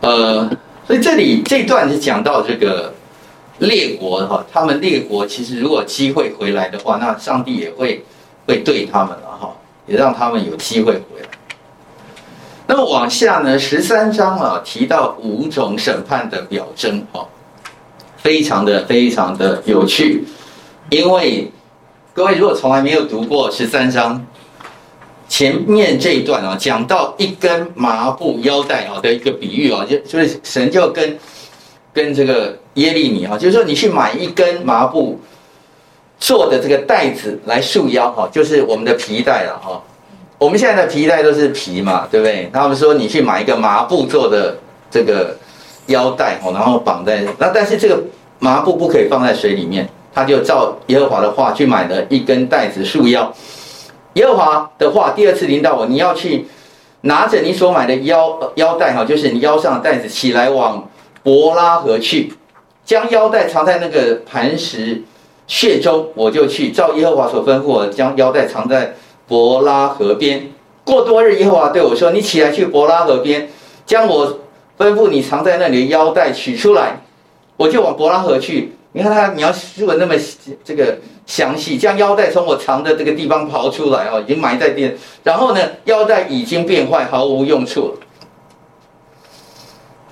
[0.00, 0.50] 呃，
[0.88, 2.92] 所以这里这段是讲到这个。
[3.58, 8.04] 列国哈，他们列国其实如果机会回来的话，那上帝也会
[8.46, 9.54] 会对他们了哈，
[9.86, 11.28] 也让他们有机会回来。
[12.66, 17.28] 那么往下呢，十三章啊提到五种审判的表征哈，
[18.16, 20.24] 非常的非常的有趣，
[20.90, 21.50] 因为
[22.12, 24.26] 各位如果从来没有读过十三章
[25.28, 31.18] 前面这一段啊，讲到一根麻布腰带啊的一个比喻啊，就就是神就跟。
[31.94, 35.20] 跟这个耶利米哈，就是说你去买一根麻布
[36.18, 39.82] 做的这个带子来束腰哈，就是我们的皮带了哈。
[40.38, 42.48] 我们现在的皮带都是皮嘛，对不对？
[42.52, 44.56] 他们说你去买一个麻布做的
[44.90, 45.36] 这个
[45.86, 48.02] 腰带哦，然后绑在那，但是这个
[48.38, 53.30] 麻布不可以放在水里面，他就照耶和华的话去买了一根带子束腰。
[54.14, 56.46] 耶和华的话第二次临到我，你要去
[57.02, 60.88] 拿着你所买的腰腰带哈，就是你腰上的带子起来往。
[61.24, 62.34] 伯拉河去，
[62.84, 65.02] 将腰带藏在那个磐石
[65.46, 68.94] 穴中，我就去照耶和华所吩咐我，将腰带藏在
[69.26, 70.50] 伯拉河边。
[70.84, 73.48] 过多日，耶和华对我说：“你起来去伯拉河边，
[73.86, 74.40] 将我
[74.76, 77.02] 吩咐你藏在那里的腰带取出来。”
[77.56, 78.72] 我就往伯拉河去。
[78.94, 80.14] 你看他描述的那么
[80.64, 84.90] 这个详细，将腰带从我藏的这个地方刨出来哦，已经埋在地。
[85.22, 87.94] 然后呢，腰带已经变坏，毫无用处。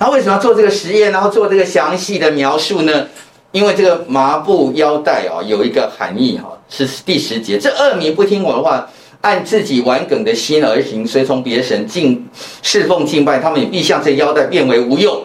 [0.01, 3.07] 他为什么要做这个实验，然后做这个详细的描述呢？
[3.53, 7.59] 因为这个麻布腰带啊，有一个含义哈，是第十节。
[7.59, 8.89] 这恶民不听我的话，
[9.21, 12.27] 按自己顽梗的心而行，随从别神敬
[12.63, 15.23] 侍奉敬拜，他们也必像这腰带变为无用。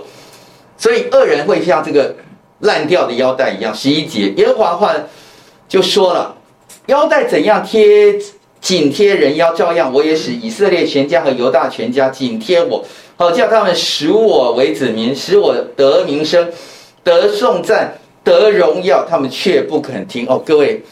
[0.77, 2.13] 所以恶人会像这个
[2.59, 3.73] 烂掉的腰带一样。
[3.73, 4.93] 十一节，耶和华话
[5.69, 6.35] 就说了：
[6.87, 8.13] 腰带怎样贴
[8.59, 12.83] 紧贴人腰，照样我也使以色列全家和犹大全家紧贴我。
[13.17, 16.51] 好，叫他们使我为子民，使我得名声、
[17.01, 17.93] 得颂赞、
[18.25, 20.27] 得荣耀，他们却不肯听。
[20.27, 20.83] 哦，各位，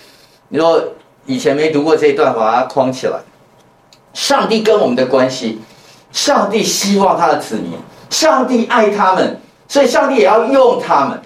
[0.48, 0.82] 你说
[1.26, 3.20] 以前没读过这一段，把它框起来。
[4.14, 5.60] 上帝跟我们的关系，
[6.14, 7.74] 上帝希望他的子民，
[8.10, 11.20] 上帝爱他们，所以上帝也要用他们，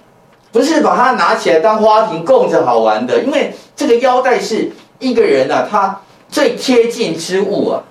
[0.51, 3.21] 不是把它拿起来当花瓶供着好玩的。
[3.21, 7.83] 因为这个腰带是一个人啊，他最贴近之物啊。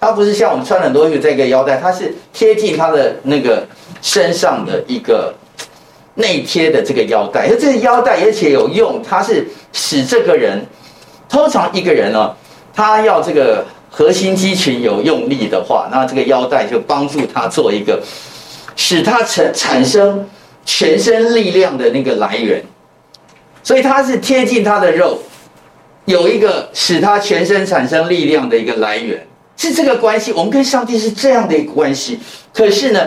[0.00, 3.66] 它不是像我们穿很多衣服这个腰带，它是贴近他的那个
[4.00, 5.34] 身上的一个
[6.14, 7.48] 内贴的这个腰带。
[7.48, 10.64] 而这个腰带而且有用，它是使这个人，
[11.28, 12.34] 通常一个人呢，
[12.74, 18.02] 他要这个核心肌群有用力的话，那这个腰带就帮助他做一个
[18.76, 20.26] 使他产产生
[20.64, 22.64] 全身力量的那个来源。
[23.62, 25.18] 所以它是贴近他的肉，
[26.06, 29.26] 有一个使他全身产生力量的一个来源。
[29.60, 32.18] 是这个关系，我们跟上帝是这样的一个关系。
[32.50, 33.06] 可是呢，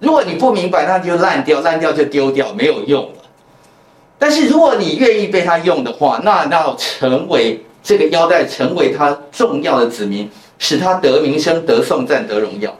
[0.00, 3.22] 如果你不明白，那就烂掉，烂掉就丢掉，没有用了。
[4.18, 12.74] 但是如果你愿意被他用的话，那那要成为这个腰带，成为他重要的子民，使他得名声、得颂赞、得荣耀。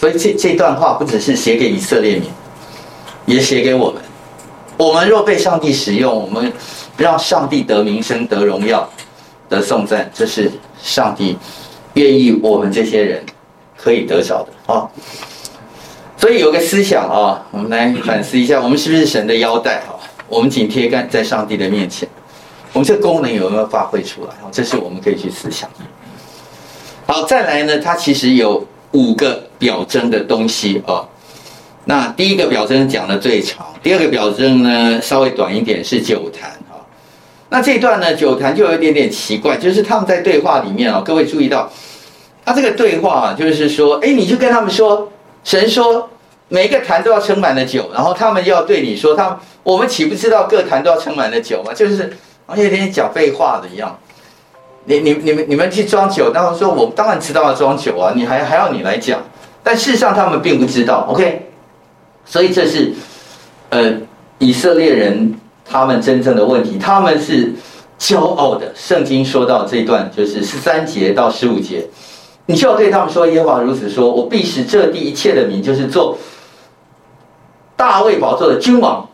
[0.00, 2.30] 所以这这段话不只是写给以色列民，
[3.26, 4.00] 也写给我们。
[4.78, 6.50] 我们若被上帝使用，我们
[6.96, 8.88] 让上帝得名声、得荣耀、
[9.48, 10.50] 的颂赞，这是
[10.82, 11.36] 上帝
[11.94, 13.24] 愿意我们这些人
[13.76, 14.88] 可以得着的啊。
[16.16, 19.94] 所以有个思想啊，我们来反思一下，我们是不是神的腰带啊？
[20.28, 22.08] 我们紧贴在在上帝的面前，
[22.72, 24.30] 我们这功能有没有发挥出来？
[24.50, 25.68] 这是我们可以去思想。
[27.06, 28.66] 好，再来呢，它其实有。
[28.92, 31.04] 五个表征的东西啊，
[31.84, 36.55] 那第一个表征讲的最长，第二个表征呢稍微短一点，是酒坛。
[37.48, 41.70] 那这段呢，酒坛就有一点点奇怪，就是他们在对话里面啊，各位注意到，
[42.44, 45.08] 他这个对话啊，就是说，哎，你就跟他们说，
[45.44, 46.08] 神说
[46.48, 51.72] 每一个坛都要盛满了酒，然后他们要对你说，他我们岂不知道各坛都要盛满了酒吗？
[51.72, 53.96] 就是好像有点讲废话的一样。
[54.88, 59.20] 你你你们你们去装酒，然后说我当然知道要装酒啊，你还还要你来讲，
[59.62, 61.46] 但事实上他们并不知道，OK，
[62.24, 62.92] 所以这是
[63.70, 63.92] 呃
[64.38, 65.34] 以色列人
[65.68, 67.52] 他们真正的问题，他们是
[67.98, 68.72] 骄傲的。
[68.74, 71.86] 圣经说到这段就是十三节到十五节，
[72.46, 76.16] 你就要对他们说，耶和华如此说，我必使这地一切的民，就是做
[77.76, 79.08] 大卫宝座的君王、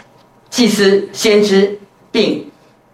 [0.51, 1.79] 祭司、先知，
[2.11, 2.45] 并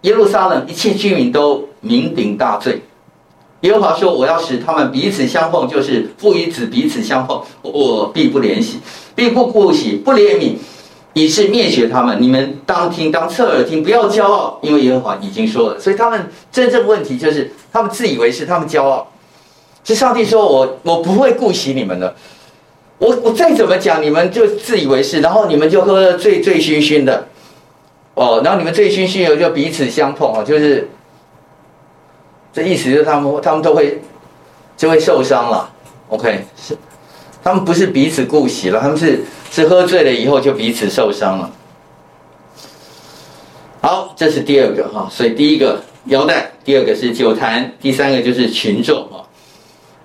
[0.01, 1.67] 耶路撒冷一切居民都。
[1.81, 2.81] 酩酊大醉，
[3.61, 8.81] 耶和华说：“我要使他们彼此相碰，就是父与子彼此相碰，我必不怜惜，
[9.15, 10.55] 必不顾惜，不怜悯，
[11.13, 12.21] 以致灭绝他们。
[12.21, 15.79] 你们当听，当侧耳听，不要骄傲，因为耶和华已经说了。
[15.79, 19.07] 所以他们真正问题就是，他们自以为是，他们骄傲。
[19.83, 22.15] 是上帝说我我不会顾惜你们的，
[22.97, 27.27] 我我再怎么讲，你们就自以为是，然后你们就喝得醉醉醺醺的，
[28.13, 30.87] 哦，然后你们醉醺醺的就彼此相碰啊，就是。”
[32.51, 34.01] 这意思就是他们他们都会
[34.75, 35.69] 就会受伤了
[36.09, 36.75] ，OK 是，
[37.43, 41.51] 他们不是彼此顾惜了，他们是是喝醉了以后就彼此受伤了。
[43.81, 49.23] 好，这是第二个哈，所以第一个腰带，第二个是酒坛，第三个就是群众啊。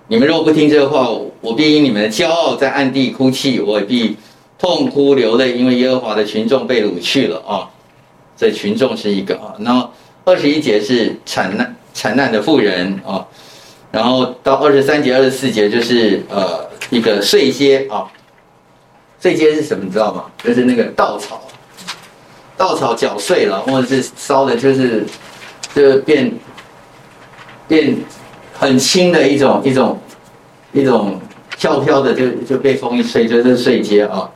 [0.08, 1.08] 你们若不听这个话，
[1.40, 4.16] 我必因你们的骄傲在暗地哭泣，我也必
[4.58, 7.68] 痛哭流泪，因为耶和华的群众被掳去了啊。
[8.36, 9.90] 这群众是一个啊，然后
[10.24, 11.74] 二十一节是产难。
[11.94, 13.24] 惨难的妇人啊，
[13.92, 18.06] 然后到二十三节、二十四节就是呃一个碎秸啊，
[19.18, 19.84] 碎秸是什么？
[19.84, 20.24] 你知道吗？
[20.42, 21.42] 就是那个稻草，
[22.56, 25.04] 稻草搅碎了，或者是烧的，就是
[25.74, 26.32] 就变
[27.66, 27.96] 变
[28.52, 30.00] 很轻的一种一种
[30.72, 31.20] 一种
[31.58, 34.30] 飘飘的，就就被风一吹，就是碎秸啊。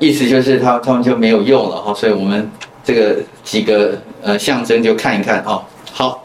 [0.00, 2.50] 意思就是他他们就没有用了哈，所以我们。
[2.84, 5.62] 这个几个呃象征就看一看哦，
[5.92, 6.24] 好，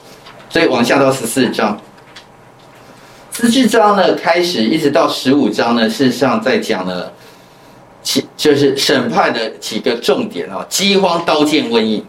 [0.49, 1.77] 所以往下到十四章，
[3.33, 7.11] 十四章呢开始一直到十五章呢，事实上在讲了，
[8.03, 12.05] 其就是审判的几个重点啊，饥荒、刀剑、瘟疫。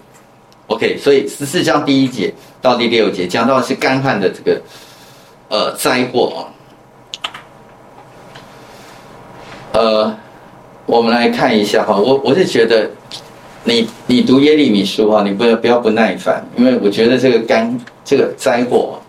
[0.66, 4.60] OK，所以十四章第一节到第六节讲到的是干旱的这个
[5.48, 6.46] 呃灾祸
[9.72, 10.16] 啊，呃，
[10.84, 12.90] 我们来看一下哈，我我是觉得。
[13.66, 19.00] 你你读耶利米书哈，你不要不要不耐烦，因为我觉得这个干这个灾祸，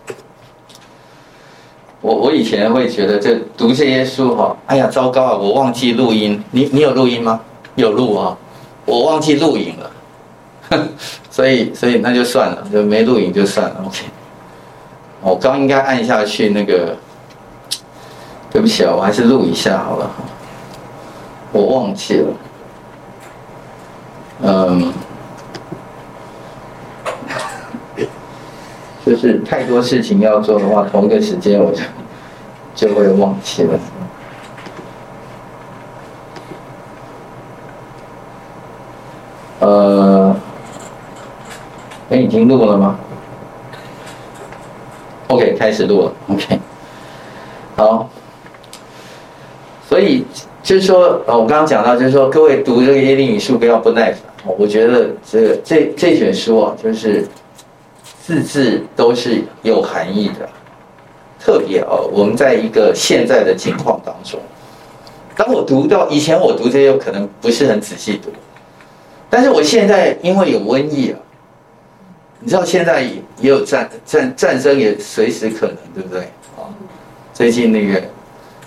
[2.06, 7.40] 我我以前会觉得这读这些书哈，哎呀糟糕啊，我忘记录音，你你有录音吗？
[7.74, 8.38] 有录啊，
[8.84, 10.88] 我忘记录影了，
[11.28, 14.04] 所以所以那就算了，就没录影就算了，OK。
[15.20, 16.96] 我刚应该按下去那个，
[18.52, 20.08] 对不起啊，我还是录一下好了，
[21.50, 22.28] 我忘记了。
[24.42, 24.92] 嗯，
[29.06, 31.80] 就是太多事情要做的话，同一个时间我就
[32.74, 33.78] 就会忘记了。
[39.60, 40.36] 呃，
[42.10, 42.98] 哎，已经录了吗
[45.28, 46.12] ？OK，开始录了。
[46.26, 46.60] OK，
[47.76, 48.08] 好，
[49.88, 50.26] 所以。
[50.66, 54.20] 就是说，呃，我刚刚讲到，就是说，各位读这个耶利米书不要不耐烦。
[54.58, 57.24] 我觉得这这这卷书啊，就是
[58.26, 60.48] 字字都是有含义的。
[61.38, 64.40] 特别哦，我们在一个现在的情况当中，
[65.36, 68.32] 当我读到以前我读这些可能不是很仔细读，
[69.30, 71.18] 但是我现在因为有瘟疫啊，
[72.40, 76.22] 你知道现在也有战战战争也随时可能，对不对？
[76.56, 76.66] 啊，
[77.32, 78.02] 最近那个。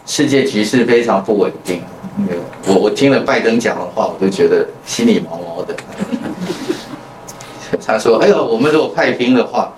[0.06, 1.84] 世界局势非常不稳定，
[2.18, 5.76] 那个我我听了拜登讲的话，我都觉得心里毛毛的。
[7.86, 9.74] 他说：“哎呦，我们如果派兵的话，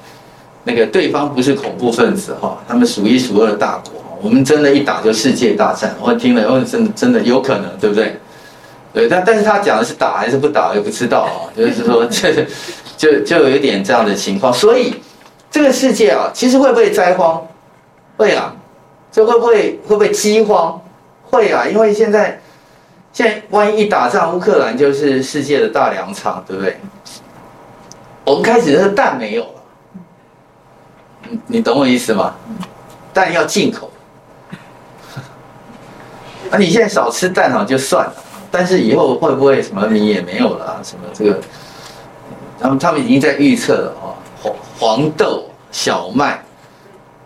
[0.63, 8.19] 那个对方不是恐怖分子哈，他们数一数二的大国，我们真的一打就世界大战。”我听了，哦，真真的有可能，对不对？
[8.93, 11.47] 对，但但是他讲的是打还是不打，也不知道啊。
[11.55, 12.45] 就是说，这
[12.97, 14.53] 就就有点这样的情况。
[14.53, 14.95] 所以
[15.49, 17.41] 这个世界啊，其实会不会灾荒？
[18.17, 18.55] 会啊。
[19.13, 20.81] 这会不会会不会饥荒？
[21.29, 22.39] 会啊，因为现在
[23.11, 26.77] 现在万一一打仗，乌克兰就是世界的大粮仓，对不对？
[28.31, 29.49] 我们开始的蛋没有了，
[31.47, 32.33] 你懂我意思吗？
[33.13, 33.91] 蛋要进口，
[36.49, 38.13] 那你现在少吃蛋好就算了，
[38.49, 40.79] 但是以后会不会什么米也没有了？
[40.81, 41.41] 什么这个，
[42.57, 46.41] 他们他们已经在预测了啊，黄黄豆、小麦，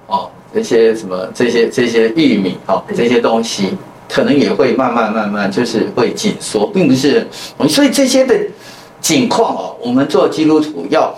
[0.07, 0.31] 哦。
[0.51, 3.77] 这些什么这些这些玉米哦，这些东西
[4.09, 7.27] 可能也会慢慢慢慢就是会紧缩，并不是，
[7.67, 8.33] 所以这些的
[9.05, 11.15] 景况哦，我们做基督徒要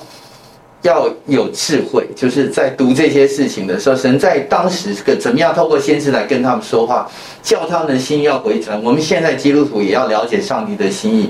[0.82, 7.10] 要有智慧，就是在读这些事情的时候，神在当时个怎么样透过先知来跟他们说话，
[7.42, 8.84] 叫他们的心要回转。
[8.84, 11.30] 我们现在基督徒也要了解上帝的心意，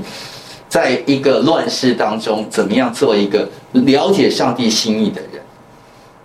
[0.68, 5.40] 在一个乱世当中，怎么样做一个了解上帝心意的人。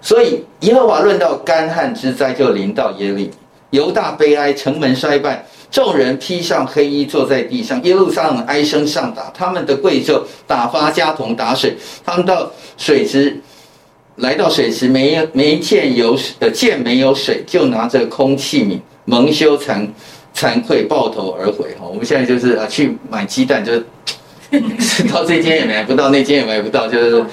[0.00, 3.30] 所以耶和华论到干旱之灾就临到耶利，
[3.68, 13.36] 犹大悲哀，城门衰败，众人披上黑衣坐在地上，耶路撒冷哀声上达，他们的贵胄打发家童打水，他们到水池，
[14.16, 19.88] 来到水池没没见有水，呃见没有水，就拿着空器皿蒙羞惭
[20.34, 21.74] 惭愧抱头而回。
[21.80, 23.84] 哈，我们现在就是啊去买鸡蛋，就是
[25.10, 27.24] 到这间也买不到，那间也买不到，就是。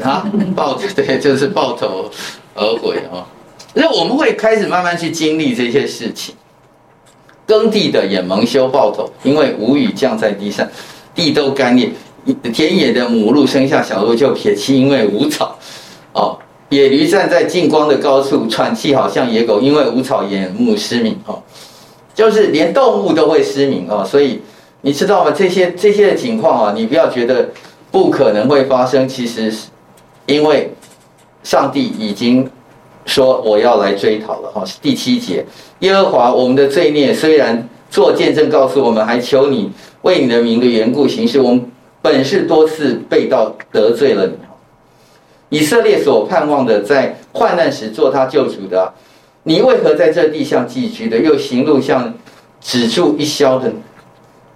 [0.00, 0.24] 啊，
[0.54, 2.08] 抱对，就是抱头
[2.54, 3.26] 而回哈。
[3.74, 6.32] 那我们会开始慢慢去经历这些事情。
[7.48, 10.68] 耕地的也蒙羞抱头，因为无雨降在地上，
[11.14, 11.90] 地都干裂。
[12.52, 15.58] 田野的母鹿生下小鹿就撇弃，因为无草。
[16.12, 16.38] 哦，
[16.68, 21.18] 野驴站在近光的高处喘气，好像野狗，因为无草眼目失明。
[21.24, 21.42] 哦，
[22.14, 24.04] 就是连动物都会失明哦。
[24.04, 24.42] 所以
[24.82, 25.30] 你知道吗？
[25.34, 27.48] 这些这些的情况啊，你不要觉得
[27.90, 29.68] 不可能会发生，其实是。
[30.26, 30.70] 因为
[31.42, 32.46] 上帝已经
[33.08, 35.42] 说我要来追讨了哈，第七节，
[35.78, 41.40] 耶和华我们的罪孽虽然做见证告诉我们，还求你为你的名的缘故行事。
[41.40, 41.64] 我们
[42.02, 44.34] 本是多次背道得罪了你。
[45.48, 48.92] 以色列所盼望的，在患难时做他救主的，
[49.44, 52.12] 你为何在这地上寄居的，又行路像
[52.60, 53.72] 止住一宵的？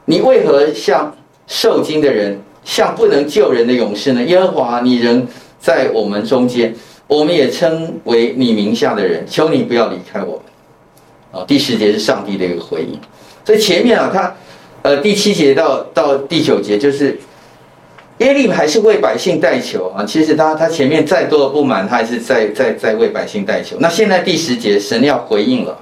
[0.04, 4.22] 你为何像受惊的人，像不能救人的勇士呢？
[4.24, 5.26] 耶和华，你仍。
[5.62, 6.74] 在我们中间，
[7.06, 10.40] 我们也称为你名下的人，求你不要离开我们。
[11.32, 12.98] 啊，第十节是上帝的一个回应。
[13.44, 14.34] 所以前面啊，他
[14.82, 17.18] 呃第七节到到第九节，就是
[18.18, 20.04] 耶利米还是为百姓代求啊。
[20.04, 23.76] 其实他他前面再多的不满，他还是在在在为百姓代求。
[23.80, 25.78] 那现在第十节，神要回应了。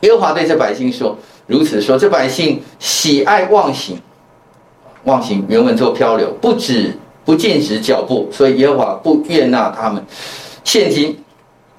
[0.00, 1.16] 耶和华对这百姓说
[1.46, 3.98] ：“如此说，这百姓喜爱妄行，
[5.04, 6.92] 妄行原文做漂流，不止。”
[7.24, 10.04] 不禁止脚步，所以耶和华不悦纳他们。
[10.62, 11.22] 现今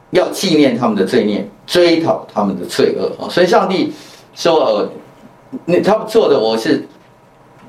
[0.10, 3.30] 要纪念他们的罪孽，追讨他们的罪恶啊！
[3.30, 3.94] 所以上帝
[4.36, 4.90] 说：“呃，
[5.66, 6.86] 那他们做的，我是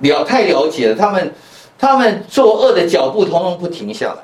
[0.00, 0.94] 了太了解了。
[0.96, 1.32] 他们
[1.78, 4.22] 他们作恶的脚步，通通不停下来。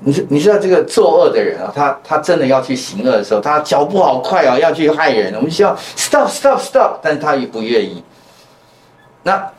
[0.00, 5.34] 你你知道这个作恶的人啊，他他真的要去行恶的时候，他脚步好快啊，要去害人。
[5.36, 8.02] 我们需要 stop stop stop，但是他也不愿意。
[9.22, 9.50] 那。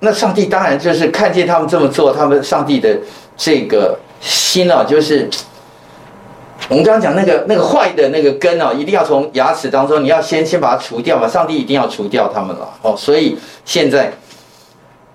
[0.00, 2.98] 那上帝当然就是看见他们这么做，他们上帝的
[3.36, 5.28] 这个心啊，就是
[6.68, 11.26] 我们刚刚讲那个那个坏的那个根啊，一定要从牙齿当中，你要先先把它除掉嘛。
[11.26, 12.94] 上帝一定要除掉他们了哦。
[12.96, 14.12] 所以现在，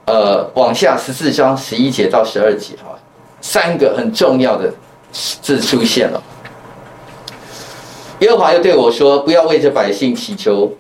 [0.06, 2.98] 呃，往下十四章十一节到十二节啊，
[3.40, 4.74] 三个很重要的
[5.12, 6.22] 字出现了。
[8.20, 10.72] 耶和华又对我说：“不要为这百姓祈求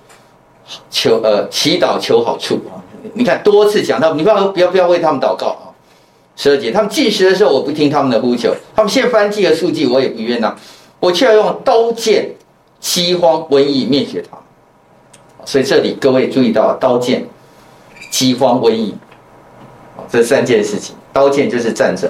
[0.89, 2.82] 求呃祈祷求好处啊。”
[3.14, 5.74] 你看，多次讲他们，你不要不要不要为他们祷告啊！
[6.36, 10.56] 十二节，他们禁食的时候，我不听他们的呼求；他们献燔祭和素祭，我也不悦纳，
[10.99, 12.32] 我却要用刀剑、
[12.80, 14.38] 饥荒、瘟疫灭绝他。
[15.45, 17.28] 所以这里各位注意到，刀剑、
[18.12, 18.95] 饥荒、瘟疫，
[20.10, 20.95] 这三件事情。
[21.12, 22.10] 刀剑就是战争，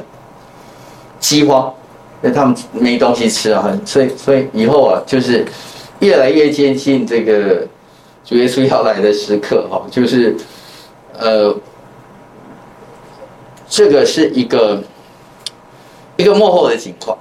[1.19, 1.73] 饥荒，
[2.21, 5.45] 因为他们没东西吃啊，所以所以以后啊，就是
[5.99, 7.67] 越来越接近这个
[8.23, 10.35] 主耶稣要来的时刻哈，就是。
[11.21, 11.55] 呃，
[13.69, 14.81] 这个是一个
[16.17, 17.15] 一个幕后的情况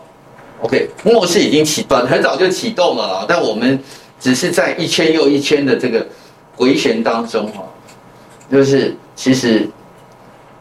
[0.62, 3.78] ，OK，末世已经启动，很早就启动了啦，但我们
[4.18, 6.06] 只是在一圈又一圈的这个
[6.56, 7.62] 回旋当中哈，
[8.50, 9.68] 就是其实，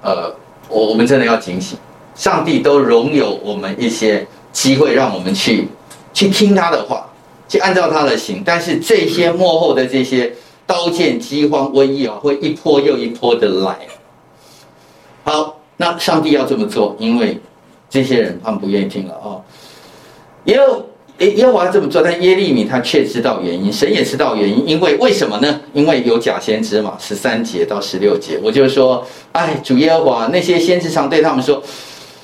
[0.02, 0.36] 呃，
[0.68, 1.78] 我我们真的要警醒，
[2.16, 5.70] 上帝都容有我们一些机会，让我们去
[6.14, 7.10] 去听他的话，
[7.48, 10.34] 去按照他的行，但是这些幕后的这些
[10.70, 13.76] 刀剑、饥荒、瘟疫啊，会一波又一波的来。
[15.24, 17.39] 好，那上帝要这么做，因为
[17.89, 19.41] 这些人他们不愿意听了啊。
[20.43, 20.59] 耶
[21.17, 25.59] 耶和华这么做，但耶利米他却知道原因，神也知道原因，因为为什么呢？
[25.74, 31.63] 因为有假先知嘛，十三节到十六节，我就说，哎，主耶和华那些先知常对他们说，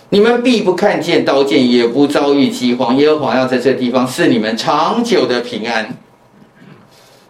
[0.09, 5.97] 你们必不看见刀剑，也不遭遇饥荒，耶和华要在这地方赐你们长久的平安。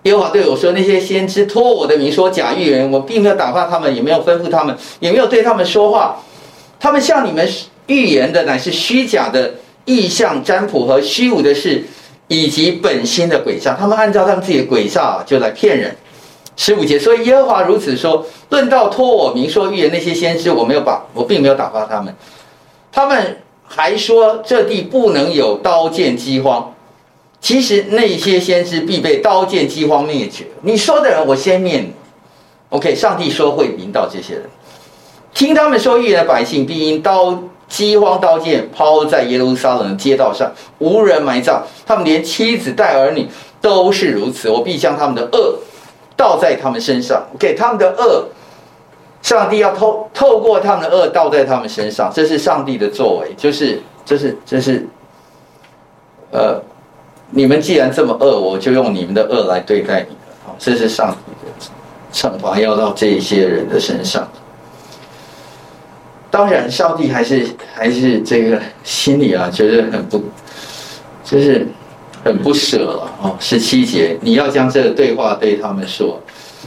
[0.05, 6.17] 耶和华对我说，那些先知托我的名说假预言，我并没有打发他们，也没有吩咐他们，也没有对他们说话，
[6.79, 7.47] 他们向你们
[7.87, 9.53] 预言的乃是虚假的。
[9.87, 11.83] 异象占卜和虚无的事，
[12.27, 15.95] 以及本心的诡诈，他们按照他们自己的诡诈就来骗人。
[16.57, 22.11] 十五节，所以耶和华如此说：论到托我名说预言那些先知，我没有把，我并没有打发他们。
[22.91, 26.73] 他们还说这地不能有刀剑饥荒。
[27.45, 30.47] 其实那些先知必被刀剑饥荒灭绝。
[30.63, 31.93] 你说的人，我先灭你。
[32.69, 34.49] OK，上帝说会引导这些人，
[35.31, 37.39] 听他们说预言的百姓必因刀。
[37.67, 41.63] 饥荒刀剑抛在耶路撒冷的街道上，无人埋葬。
[41.85, 43.27] 他们连妻子带儿女
[43.61, 44.49] 都是如此。
[44.49, 45.59] 我必将他们的恶
[46.17, 47.23] 倒在他们身上。
[47.35, 48.25] OK，他们的恶，
[49.21, 52.11] 上帝要透透过他们的恶倒在他们身上。
[52.11, 54.87] 这是上帝的作为，就是，这是，这是，
[56.31, 56.59] 呃，
[57.31, 60.17] 你们既然这么恶，我就用你们的恶来对待你们。
[60.45, 61.51] 好，这是上帝的
[62.13, 64.27] 惩罚，要到这些人的身上。
[66.29, 70.21] 当然，上帝还是还是这个心里啊，觉得很不，
[71.23, 71.65] 就是
[72.23, 73.35] 很不舍了哦。
[73.39, 76.21] 十七节，你要将这个对话对他们说：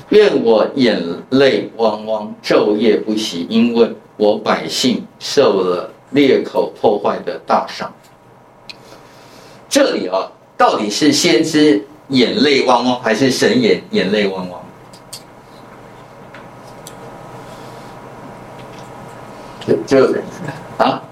[0.09, 7.93] 愿我眼泪汪汪，昼夜不息，因为我百姓受了裂口破坏的大伤。
[9.69, 14.61] 这里啊，到底是先知眼泪汪汪，还是神眼眼泪汪汪？
[19.87, 20.15] 就
[20.79, 21.03] 啊，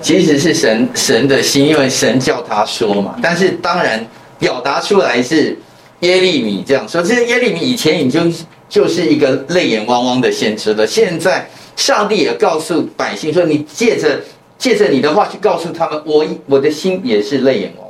[0.00, 3.14] 其实是神神的心，因为神叫他说嘛。
[3.22, 4.04] 但是当然
[4.38, 5.56] 表达出来是
[6.00, 7.02] 耶利米这样说。
[7.02, 8.34] 其实耶利米以前已经
[8.68, 10.86] 就是一个泪眼汪汪的先知了。
[10.86, 14.20] 现在上帝也告诉百姓说：“你借着
[14.56, 17.89] 借着你的话去告诉他们，我我的心也是泪眼汪汪，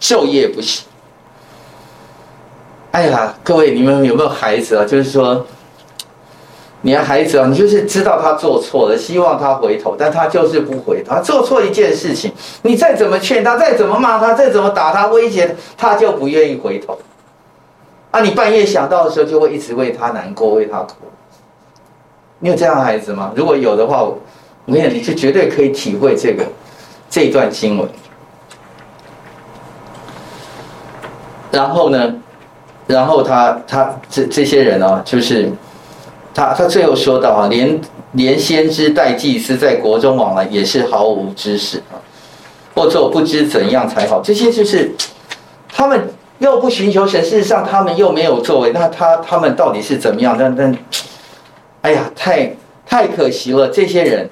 [0.00, 0.84] 昼夜不息。”
[2.92, 4.84] 哎呀，各位你们有没有孩子啊？
[4.84, 5.46] 就是说。
[6.80, 11.12] 你的孩子啊，你就是知道他做错了，希望他回头，但他就是不回头。
[11.12, 12.32] 他做错一件事情，
[12.62, 16.96] 你再怎么劝他，再怎么骂他，再怎么打他，威胁他，他就不愿意回头。
[18.12, 20.94] 啊，你半夜想到的时候，就会一直为他难过，为他哭。
[22.38, 23.32] 你有这样的孩子吗？
[23.34, 24.16] 如果有的话，我
[24.66, 26.44] 跟你讲，你就绝对可以体会这个
[27.10, 27.88] 这一段经文。
[31.50, 32.14] 然后呢，
[32.86, 35.50] 然后他他这这些人啊，就是。
[36.34, 37.80] 他他最后说到啊，连
[38.12, 41.98] 连先知带祭司在国中往来也是毫无知识啊，
[42.76, 44.20] 或者不知怎样才好。
[44.22, 44.94] 这些就是
[45.68, 48.70] 他们又不寻求神，事实上他们又没有作为。
[48.72, 50.36] 那他他们到底是怎么样？
[50.38, 50.78] 但但，
[51.80, 52.54] 哎呀，太
[52.86, 54.30] 太可惜了，这些人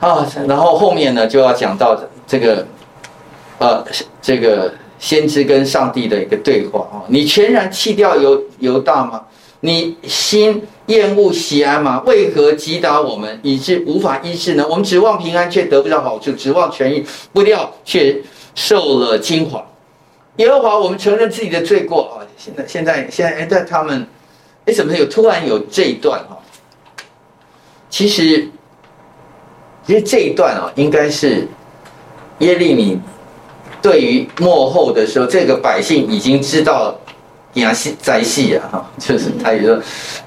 [0.00, 0.26] 啊。
[0.48, 1.96] 然后后面呢就要讲到
[2.26, 2.66] 这个
[3.62, 3.84] 呃
[4.20, 7.06] 这个先知跟上帝的一个对话啊。
[7.08, 9.22] 你全然弃掉犹犹大吗？
[9.60, 12.02] 你心厌恶锡安吗？
[12.04, 14.66] 为何击打我们，以致无法医治呢？
[14.68, 18.20] 我们指望平安，却得不到好处；指望痊愈，不料却
[18.56, 19.64] 受了惊慌。
[20.36, 22.26] 耶和华，我们承认自己的罪过啊！
[22.36, 24.04] 现在，现在，现在，哎，但他们，
[24.64, 26.36] 哎，怎么有突然有这一段哈？
[27.88, 28.48] 其实，
[29.86, 31.46] 其实这一段啊，应该是
[32.38, 32.98] 耶利米
[33.82, 36.96] 对于幕后的时候，这个百姓已经知道。
[37.56, 39.78] 亚细灾细啊，哈，就是他也说，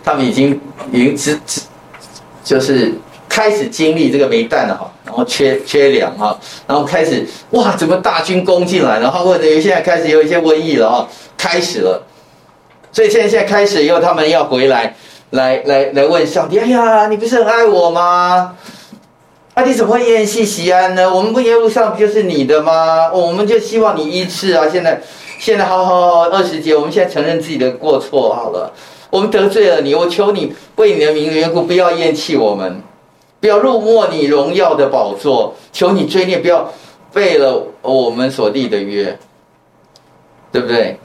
[0.03, 1.60] 他们已经已经知知，
[2.43, 2.93] 就是
[3.28, 11.99] 开始经历这个没蛋了哈，然后缺缺粮哈，然后开始哇，怎么大军攻进来，然后或者现在开始有一些瘟疫了啊，开始了，
[12.91, 14.95] 所以现在现在开始以后，他们要回来，
[15.32, 18.56] 来来来问上帝，哎呀，你不是很爱我吗？
[19.56, 21.12] 啊，你怎么会厌弃西安呢？
[21.12, 23.12] 我们不耶路撒冷不就是你的吗？
[23.12, 25.01] 我们就希望你医治啊，现在。
[25.38, 28.72] 现在好好好，二十节，我们现在承认自己的过错好了。
[29.10, 32.82] 我们得罪了你，我求你为你的名的缘故，不要厌弃我们。
[33.41, 36.72] 不要入没你荣耀的宝座，求你追念，不要
[37.14, 39.20] 背了我们所立的约，
[40.53, 40.97] 对不对？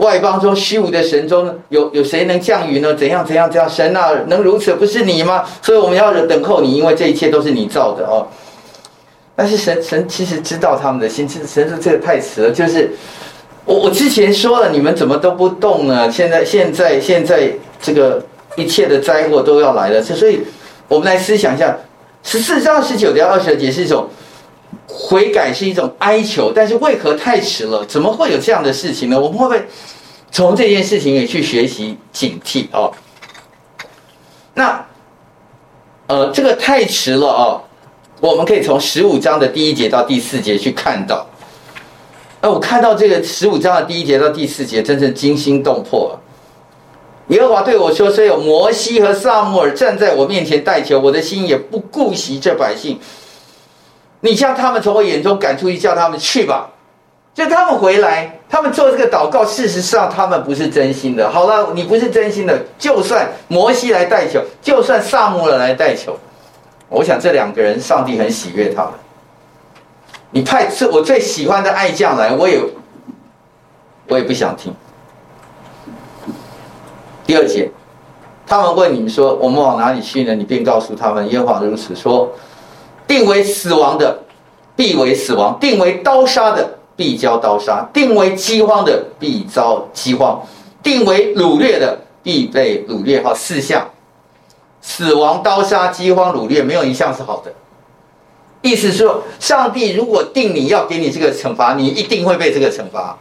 [0.00, 2.94] 外邦中虚无的神中有有谁能降雨呢？
[2.94, 3.68] 怎样怎样怎样？
[3.68, 5.44] 神啊，能如此不是你吗？
[5.62, 8.26] 所以我们要等候你，因为这一切都是你造的哦。
[9.36, 12.50] 但是神神其实知道他们的心，神说这个太迟了。
[12.50, 12.90] 就是
[13.64, 16.10] 我我之前说了，你们怎么都不动呢？
[16.10, 18.22] 现在现在现在这个
[18.56, 20.02] 一切的灾祸都要来了。
[20.02, 20.40] 所以，
[20.88, 21.76] 我们来思想一下，
[22.22, 24.08] 十四章十九节二十节是一种
[24.86, 27.84] 悔改，是一种哀求，但是为何太迟了？
[27.86, 29.20] 怎么会有这样的事情呢？
[29.20, 29.62] 我们会不会？
[30.32, 32.92] 从这件事情也去学习警惕哦。
[34.54, 34.86] 那，
[36.06, 37.60] 呃，这个太迟了哦。
[38.20, 41.26] 我们可以从十五章的第一节到第四节去看到。
[42.42, 46.18] 呃，我看到这个十五章的第一节到第四节，真是惊心动魄。
[47.28, 52.98] 耶和华对我说：“虽有摩西和撒母耳站在我面前代求，我的心也不顾惜这百姓。
[54.20, 56.70] 你将他们从我眼中赶出去，叫他们去吧。”
[57.32, 61.30] 就他们回来，他们做这个祷告，事实上他们不是真心的。
[61.30, 66.18] 好了，你不是真心的，就算摩西来代求，就算撒母耳来代求，
[66.88, 68.92] 我想这两个人，上帝很喜悦他们。
[70.32, 72.60] 你派是我最喜欢的爱将来，我也
[74.08, 74.74] 我也不想听。
[77.24, 77.70] 第二节，
[78.44, 82.28] 他们问你们说：“我们往哪里去呢？”你便告诉他们：“耶和华如此说：
[83.10, 84.22] 定为死亡的，
[84.76, 90.38] 必为死亡；定为刀杀的。”必遭刀杀，定为饥荒的必遭饥荒，
[90.82, 93.22] 定为掳掠的必被掳掠。
[93.22, 93.88] 好，四项：
[94.82, 97.50] 死亡、刀杀、饥荒、掳掠，没有一项是好的。
[98.60, 103.16] 意思是说，上帝如果定你要给你这个惩罚，你一定会被这个惩罚，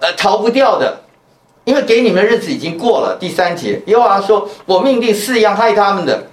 [0.00, 1.00] 呃，逃不掉的，
[1.64, 3.16] 因为给你们的日子已经过了。
[3.18, 6.24] 第三节，耶和华说：“我命定四样害他们的。”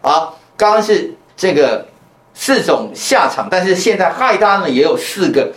[0.00, 1.86] 啊，刚刚是这个
[2.34, 5.52] 四种下场，但是现在害他们也有四个。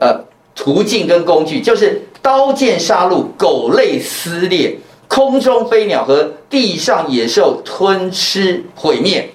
[0.00, 0.20] 呃，
[0.52, 9.32] 途径跟工具就是刀剑杀戮、狗类撕裂、空中飞鸟和地上野兽吞吃毁灭。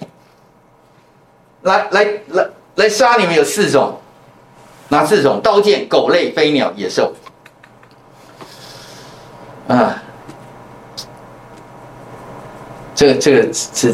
[1.61, 3.97] 来来来来杀你们有四种，
[4.89, 5.39] 哪四种？
[5.41, 7.13] 刀剑、狗类、飞鸟、野兽。
[9.69, 10.03] 啊，
[12.93, 13.93] 这个这个这。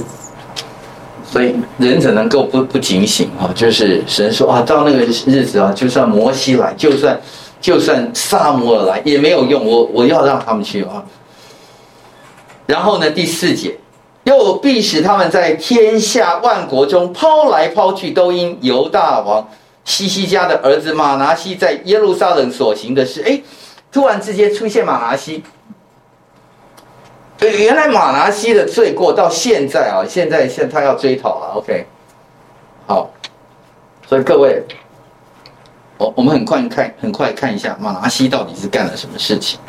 [1.33, 3.49] 所以人怎能够不不警醒啊？
[3.55, 7.19] 就是神说啊，到那个日子啊，就算摩西来，就算
[7.59, 11.03] 就算撒摩尔来也没有用，我我要让他们去啊。
[12.67, 13.75] 然后呢，第四节，
[14.25, 19.49] 又必使他们在天下万国中抛来抛去，都因犹大王
[19.85, 23.23] 西西家的儿子马拿西在耶路撒冷所行的事。
[23.25, 23.41] 哎，
[23.91, 25.41] 突然之间出现马拿西。
[27.51, 31.53] 原来马拿西的罪过到现在啊，现在现在他要追讨了。
[31.55, 31.85] OK，
[32.85, 33.09] 好，
[34.07, 34.63] 所以各位，
[35.97, 39.59] 我我们很快看，很快看一下马拿西到底是干了什么事情。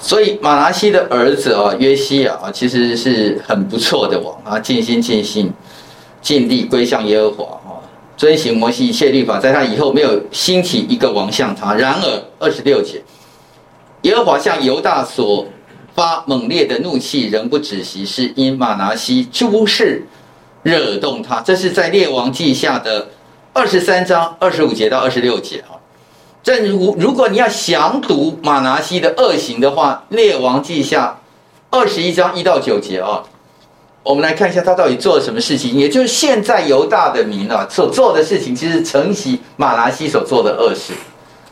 [0.00, 5.50] 所以马拿西的儿子啊，约西亚啊，其实是很不错的王啊，尽心尽心
[6.20, 7.80] 尽力归向耶和华啊，
[8.16, 11.74] 遵行摩西一切律法，在他以后没有兴起一个王像他。
[11.74, 13.02] 然而二十六节，
[14.02, 15.46] 耶和华向犹大所
[15.94, 20.04] 发猛烈的怒气，仍不止息，是因马拿西诸事
[20.62, 21.40] 惹动他。
[21.40, 23.08] 这是在列王记下的
[23.52, 25.78] 二十三章二十五节到二十六节啊。
[26.42, 31.16] 正如如果你要详读马拿西的恶行的话，列王记下
[31.70, 33.22] 二十一章一到九节啊，
[34.02, 35.74] 我们来看一下他到底做了什么事情。
[35.74, 40.92] 也就是现在犹大的民啊所做的事情，其实承袭马拿西所做的恶事。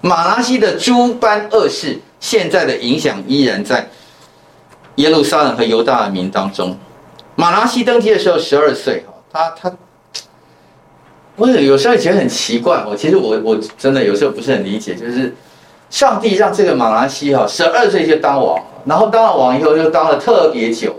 [0.00, 3.88] 马拿西的诸般恶事，现在的影响依然在。
[4.96, 6.76] 耶路撒冷和犹大民当中，
[7.34, 9.72] 马拉西登基的时候十二岁，他他，
[11.36, 15.34] 我有时候觉得很奇怪，我其实我我真的有时候不是很理解，就是
[15.90, 20.94] 上帝让这个马拉西哈十二岁就当王，然后当了王以后就当了特别久，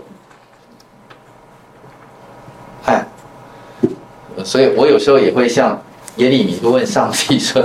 [2.86, 3.06] 哎，
[4.44, 5.80] 所以我有时候也会像。
[6.16, 7.60] 耶利米就问上帝说：“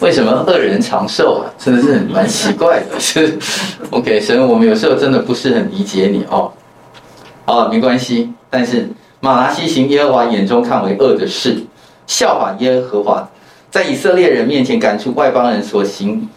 [0.00, 1.48] 为什么恶人长寿啊？
[1.58, 2.86] 真的是蛮奇怪的。
[3.00, 3.38] 是
[3.90, 6.52] OK，神，我们有时候真的不是很理解你哦。
[7.46, 8.30] 好，没关系。
[8.50, 8.86] 但是
[9.20, 11.56] 马拿西行耶和华眼中看为恶的事，
[12.06, 13.26] 效法耶和华，
[13.70, 16.28] 在以色列人面前赶出外邦人所行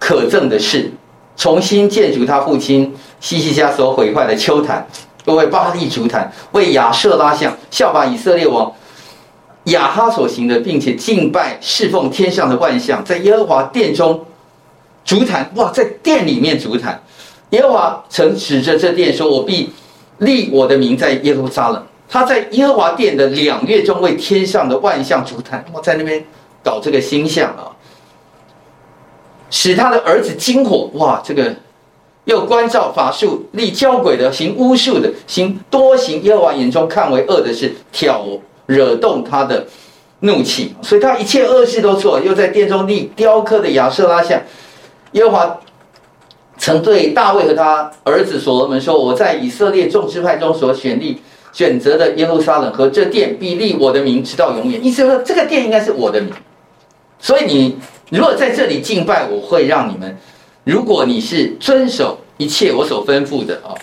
[0.00, 0.90] 可憎的事，
[1.36, 4.84] 重新建筑他父亲西西家所毁坏的丘坛，
[5.26, 8.72] 又为巴力筑坛，为亚舍拉像，效法以色列王。”
[9.64, 14.24] 亚哈所行的，并且敬拜侍奉天上的万象，在耶和华殿中
[15.04, 17.02] 筑坛，哇，在殿里面筑坛。
[17.50, 19.70] 耶和华曾指着这殿说：“我必
[20.18, 26.24] 立我的名在耶路撒冷，他在耶和华殿的两月中为天上的万象筑坛，我在那边
[26.62, 27.70] 搞这个星象啊，
[29.50, 31.54] 使他的儿子经火，哇，这个
[32.24, 38.26] 又关照法术，立交鬼的，行巫术的，行多行耶和华眼中看为恶的事，挑
[38.66, 39.66] 惹动他的
[40.20, 44.40] 怒气，所以他一切恶事都做，又在殿中立雕刻的亚瑟拉像。
[45.12, 45.60] 耶和华
[46.56, 51.20] 曾对大卫和他儿子所罗门说：“我在以色列众支派中所选立
[51.52, 56.32] 选择的耶路撒冷和这殿，必立我的名直到永远。”意思说，这个殿应该是我的名。
[57.18, 57.76] 所以你
[58.10, 60.16] 如果在这里敬拜，我会让你们，
[60.64, 63.74] 如果你是遵守一切我所吩咐的啊。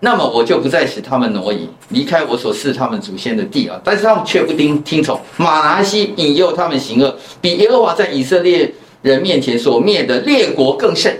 [0.00, 3.80] 那么我就不再使他们挪移，离开我所赐他们祖先的地啊！
[3.82, 8.70] 但是他们却不听听从，马拿西引诱他们行恶，比耶和华在以色列
[9.00, 11.18] 人面前所灭的列国更甚。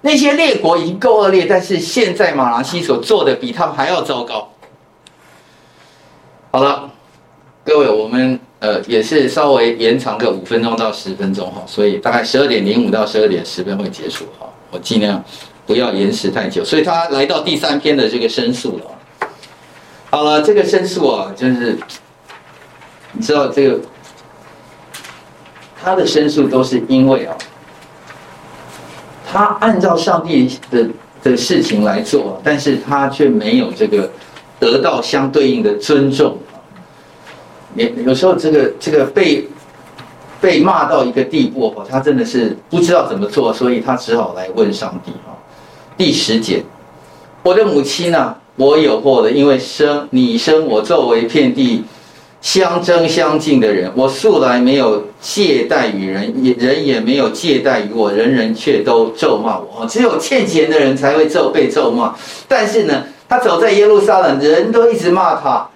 [0.00, 4.48] 那些列国已经够恶劣，但是现在马拿西所做的比他们还要糟糕。
[6.50, 6.90] 好了，
[7.62, 15.22] 各位，我们呃也是稍微延长个五分钟到十分钟哈，所以大概十二点零五到十二点十分会结束哈，我尽量。
[15.68, 19.28] 不要延时太久，所以他来到第三篇的这个申诉了。
[20.10, 21.78] 好了，这个申诉啊，就是
[23.12, 23.78] 你知道这个
[25.80, 27.36] 他的申诉都是因为啊，
[29.30, 30.88] 他按照上帝的
[31.22, 34.10] 的事情来做，但是他却没有这个
[34.58, 36.38] 得到相对应的尊重。
[37.74, 39.46] 也有时候这个这个被
[40.40, 45.36] 被骂到一个地步，他真的是不知道怎么做，所以他只好来问上帝啊。
[45.98, 46.64] 第十节，
[47.42, 48.36] 我的母亲呢？
[48.54, 51.84] 我有祸的，因为生你生我作为遍地
[52.40, 59.84] 相争相竞的人，我素来没有借贷于人，也人也没有借贷于我，人人却都咒骂我。
[59.86, 62.14] 只有欠钱的人才会咒被咒骂，
[62.46, 65.68] 但是呢，他走在耶路撒冷，人都一直骂他。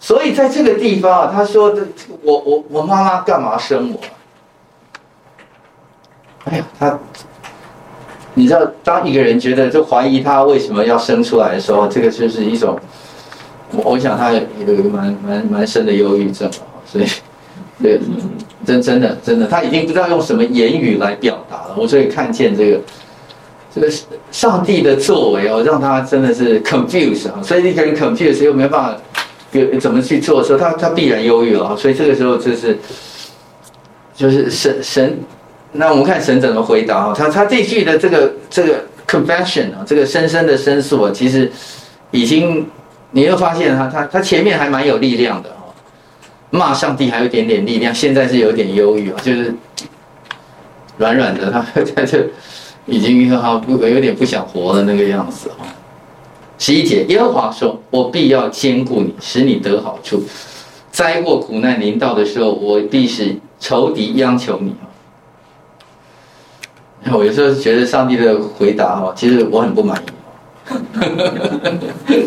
[0.00, 1.86] 所以在这个地方啊，他说的
[2.22, 4.00] 我我我妈妈干嘛生我？
[6.44, 6.98] 哎呀，他。
[8.38, 12.78] 你知道，当一个人觉得就怀疑他为什么要生出来的时候，这个就是一种，
[13.72, 16.46] 我我想他有一个蛮蛮蛮深的忧郁症，
[16.84, 17.06] 所以，
[17.82, 17.98] 对，
[18.66, 21.74] 真真的真的，他已经不知道用什么言语来表达了。
[21.78, 22.80] 我所以看见这个，
[23.74, 23.90] 这个
[24.30, 29.00] 上帝的作为哦，让他真的是 confused 啊，所以一个人 confused 又没办法
[29.80, 31.74] 怎么去做的时候，他他必然忧郁了。
[31.74, 32.78] 所以这个时候就是，
[34.14, 35.18] 就是神神。
[35.76, 37.14] 那我们看神怎么回答啊？
[37.16, 41.50] 他他这句的这个这个 confession 啊，这个深深的申诉啊，其实
[42.10, 42.66] 已经
[43.10, 45.70] 你会发现他他他前面还蛮有力量的啊，
[46.50, 49.54] 骂上帝还有点点力量，现在是有点忧郁啊，就是
[50.98, 51.64] 软软的，他
[51.94, 52.18] 他就
[52.86, 55.66] 已经好不有点不想活了那个样子啊。
[56.58, 60.20] 十一节，耶和华说：“我必要坚固你，使你得好处；
[60.90, 64.74] 灾祸苦难临到的时候，我必使仇敌央求你。”
[67.12, 70.06] 我有时候觉得上帝的回答哈，其实我很不满意，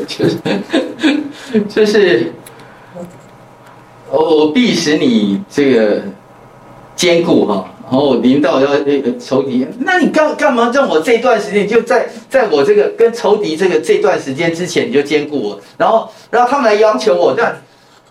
[0.08, 0.38] 就是
[1.68, 2.32] 就是，
[4.10, 6.02] 我我必使你这个
[6.96, 17.54] 坚固哈，然后临到要那个仇敌，那你干干嘛让我这段时间就在在我这个跟仇敌这个这段时间之前你就坚固我，然后然后他们来要求我，那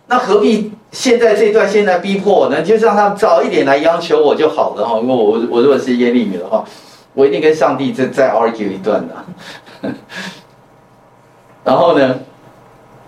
[0.09, 0.73] 那何必？
[0.91, 4.99] 现在这段现在逼迫我呢，就让他早一点来要求我就好了哈。
[4.99, 6.65] 因为我我如果是耶利米的话，
[7.13, 9.93] 我一定跟上帝再再 argue 一段的。
[11.63, 12.19] 然后呢，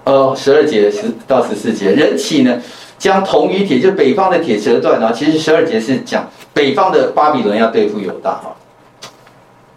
[0.04, 2.60] 呃，十二节十到十四节，人起呢，
[2.98, 5.10] 将铜与铁，就北方的铁折断啊。
[5.10, 8.54] 其实十二节是讲北方的巴比伦要对付犹大哈。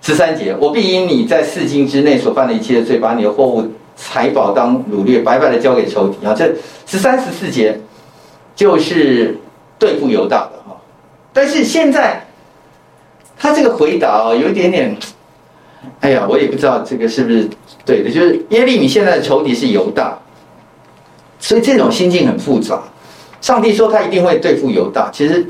[0.01, 3.65] 十三节，我必因你在四境之内所犯的一切的罪，把你的货物
[3.95, 6.33] 财宝当掳掠，白白的交给仇敌啊。
[6.33, 6.53] 这
[6.85, 7.79] 十三十四节。
[8.55, 9.35] 就是
[9.79, 10.79] 对付犹大的哈，
[11.33, 12.23] 但是现在
[13.35, 14.95] 他这个回答啊，有一点点，
[16.01, 17.49] 哎呀，我也不知道这个是不是
[17.83, 18.11] 对的。
[18.11, 20.15] 就是耶利米现在的仇敌是犹大，
[21.39, 22.79] 所以这种心境很复杂。
[23.41, 25.43] 上帝说他一定会对付犹大，其实，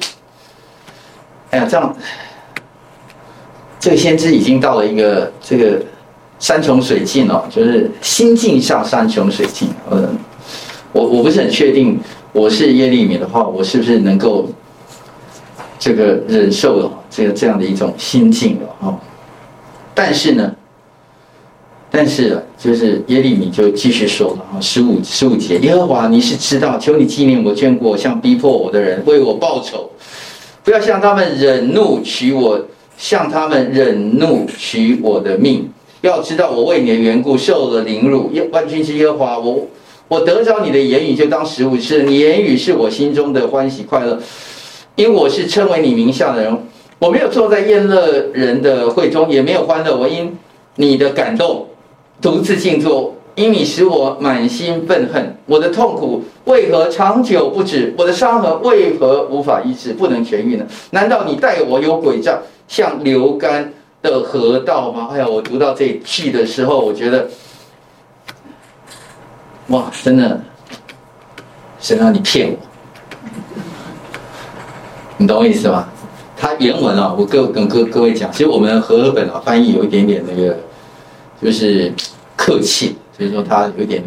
[1.50, 1.94] 哎呀，这样，
[3.82, 5.82] 这个先知已经到了一个这个
[6.40, 9.70] 山穷水尽哦，就是心境上山穷水尽。
[9.90, 10.18] 嗯，
[10.92, 12.00] 我我不是很确定。
[12.34, 14.50] 我是耶利米的话，我是不是能够
[15.78, 19.00] 这个忍受了这个这样的一种心境了哈？
[19.94, 20.52] 但是呢，
[21.92, 29.88] 但是，就是耶利米就继续说了啊，十五十五节，耶和华你是知道，求你纪念我，眷顾我，向逼迫我的人为我报仇，
[30.64, 32.60] 不要向他们忍怒取我，
[32.98, 35.72] 向他们忍怒取我的命，
[36.04, 38.30] 要知道我为你的缘故受了凌辱。
[38.34, 39.66] 耶万军之耶和华，我
[40.10, 44.20] 我得着你的言语就当食物吃，你言语是我心中的欢喜快乐，
[44.98, 46.58] 因为我是称为你名下的人。
[47.00, 49.96] 我没有坐在宴乐人的会中，也没有欢乐。
[49.96, 50.38] 我因
[50.76, 51.68] 你的感动，
[52.22, 53.16] 独自静坐。
[53.36, 57.92] 因你使我满心愤恨，我的痛苦为何长久不止？
[57.98, 60.66] 我的伤痕为何无法医治，不能痊愈呢？
[60.92, 62.38] 难道你待我有诡诈，
[62.68, 63.74] 像流干
[64.10, 65.08] 的河道吗？
[65.12, 67.28] 哎呀，我读到这一句的时候，我觉得，
[69.68, 70.42] 哇，真的，
[71.80, 72.58] 神啊，你骗我，
[75.18, 75.88] 你懂我意思吗？
[76.36, 80.58] 他原文啊，我各跟各各位讲，其实我们和本啊翻译有一点点那个，
[81.42, 81.92] 就是
[82.36, 82.98] 客气。
[83.16, 84.04] 所以说他有点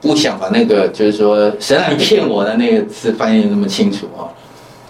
[0.00, 4.26] 不想把那个，就是说神啊，你骗我的那个字翻译那么清楚啊。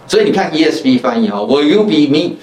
[0.06, 2.36] 所以你看 ESV 翻译啊，Will you be me?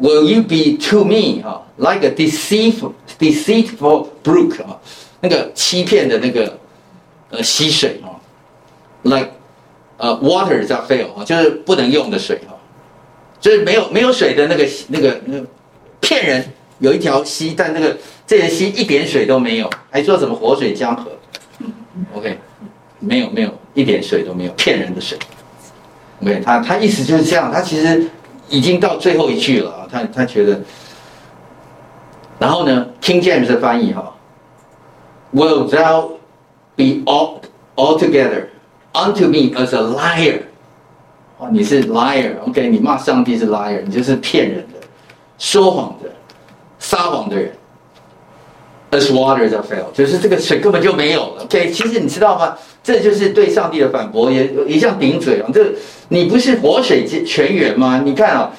[0.00, 1.42] Will you be to me?
[1.42, 4.78] 哈，like a deceitful deceitful brook 啊，
[5.20, 6.58] 那个欺骗的那个
[7.30, 8.20] 呃溪水啊
[9.02, 9.30] ，like
[9.96, 12.52] 呃 water that fail 啊，就是不能用的水啊，
[13.40, 15.46] 就是没有没有水的那个那个那个
[16.00, 16.52] 骗人。
[16.80, 17.96] 有一条溪，但那个
[18.26, 21.10] 这条溪一点水都没有，还说什么活水江河
[22.12, 22.36] ？OK，
[22.98, 25.16] 没有没有一点水都没有，骗人的水。
[26.20, 28.04] OK，他他意思就是这样，他其实
[28.48, 30.60] 已经到最后一句了啊，他他觉得，
[32.38, 34.14] 然后呢，King James 的翻译哈
[35.32, 36.10] ，Will thou
[36.76, 37.40] be all
[37.76, 38.46] altogether
[38.92, 40.42] unto me as a liar？
[41.38, 44.86] 哦，你是 liar，OK，你骂上帝是 liar，你就是骗人的，
[45.38, 46.10] 说谎的。
[46.80, 47.50] 撒谎的人
[48.94, 51.42] ，as water that fail，就是这个水根本就没有了。
[51.44, 52.56] OK，其实你知道吗？
[52.82, 55.48] 这就是对上帝的反驳，也也像顶嘴啊。
[55.52, 55.72] 这
[56.08, 58.02] 你不是活水泉源吗？
[58.04, 58.52] 你看啊，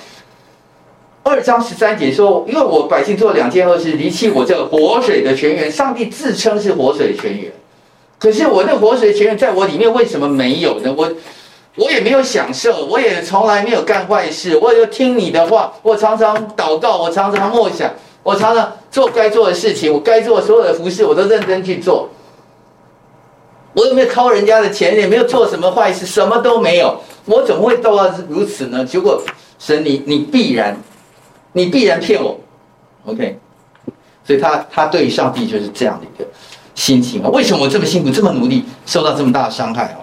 [1.21, 5.71] 二章十三节说，因为我百姓做两件恶事，离弃我这活水的泉源。
[5.71, 7.51] 上帝自称是活水泉源，
[8.17, 10.91] 可是我的活水泉源在我里面为什么没有呢？
[10.97, 11.11] 我
[11.75, 17.91] 我也没有享受，我也从来没有干坏事，我也听你的话，我常常祷告，我常常默想。
[18.25, 22.09] 我常常做该做的事情，我该做所有的服饰，我都认真去做。
[23.73, 24.97] 我有没有掏人家的钱？
[24.97, 26.99] 也没有做什么坏事，什么都没有。
[27.25, 28.83] 我怎么会做到如此呢？
[28.83, 29.21] 结果
[29.59, 30.75] 神你，你你必然，
[31.53, 32.39] 你必然骗我。
[33.05, 33.37] OK，
[34.23, 36.27] 所以他他对上帝就是这样的一个
[36.73, 37.29] 心情啊。
[37.29, 40.01] 为什么我这么辛苦，这么努力，受到这么大的伤害啊？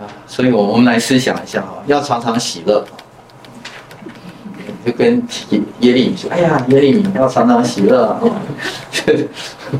[0.00, 2.82] 啊，所以我我们来思想一下啊，要常常喜乐。
[4.84, 5.22] 就跟
[5.78, 8.20] 耶利米说：“哎呀，耶利米要常常喜乐啊，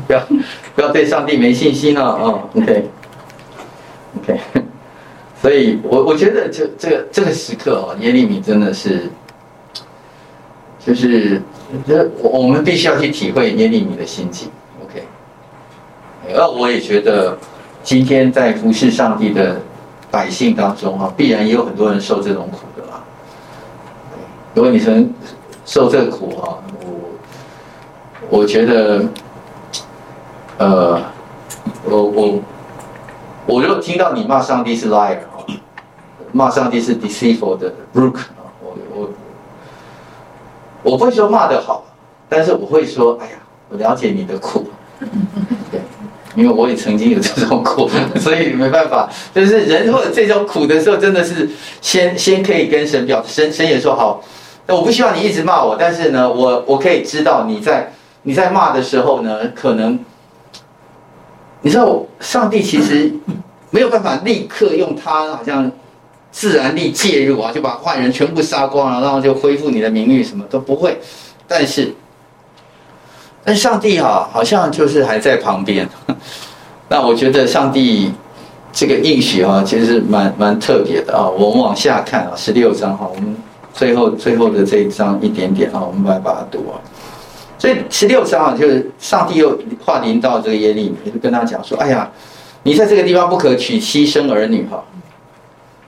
[0.07, 0.19] 不要
[0.75, 2.39] 不要对上帝没信心了啊。
[2.55, 2.89] ”OK
[4.17, 4.39] OK，
[5.41, 9.09] 所以我我觉得这这个这个时刻哦，耶利米真的是，
[10.79, 11.41] 就是
[11.85, 14.49] 这我我们必须要去体会耶利米的心情。
[14.83, 15.03] OK，
[16.33, 17.37] 那我也觉得
[17.83, 19.59] 今天在服侍上帝的
[20.09, 22.59] 百姓当中啊，必然也有很多人受这种苦。
[24.53, 25.11] 如果你曾
[25.65, 26.59] 受这个苦哈，
[28.29, 29.03] 我我觉得，
[30.57, 31.01] 呃，
[31.85, 32.39] 我我
[33.47, 35.45] 我如果听到你骂上帝是 liar 哈，
[36.31, 39.09] 骂上帝是 deceitful 的 brook 啊，我我
[40.83, 41.85] 我不会说骂得好，
[42.29, 43.37] 但是我会说，哎呀，
[43.69, 44.67] 我了解你的苦，
[45.71, 45.81] 对，
[46.35, 47.89] 因为我也曾经有这种苦，
[48.21, 51.49] 所以没办法，就是人如果这种苦的时候，真的是
[51.81, 54.21] 先先可以跟神表，神神也说好。
[54.65, 57.91] 那我不希望你一直骂我，但是呢，我我可以知道你在
[58.21, 59.99] 你在骂的时候呢，可能
[61.61, 63.11] 你知道，上帝其实
[63.69, 65.69] 没有办法立刻用他好像
[66.31, 70.97] 自然力介入啊，就把坏人全部杀光了，然后就恢复你的名誉，什么都不会。
[71.45, 71.93] 但是，
[73.43, 75.87] 但上帝啊，好像就是还在旁边。
[76.87, 78.13] 那我觉得上帝
[78.71, 81.27] 这个应许啊，其实蛮蛮特别的啊。
[81.27, 83.35] 我们往下看啊，十六章哈，我们。
[83.73, 86.79] 最后最后的这一章一点点啊，我们来把它读啊。
[87.57, 92.11] 所以十六章啊，就是上帝又话临到这个耶利米，就跟他讲说：“哎呀，
[92.63, 94.83] 你在这个地方不可娶妻生儿女哈。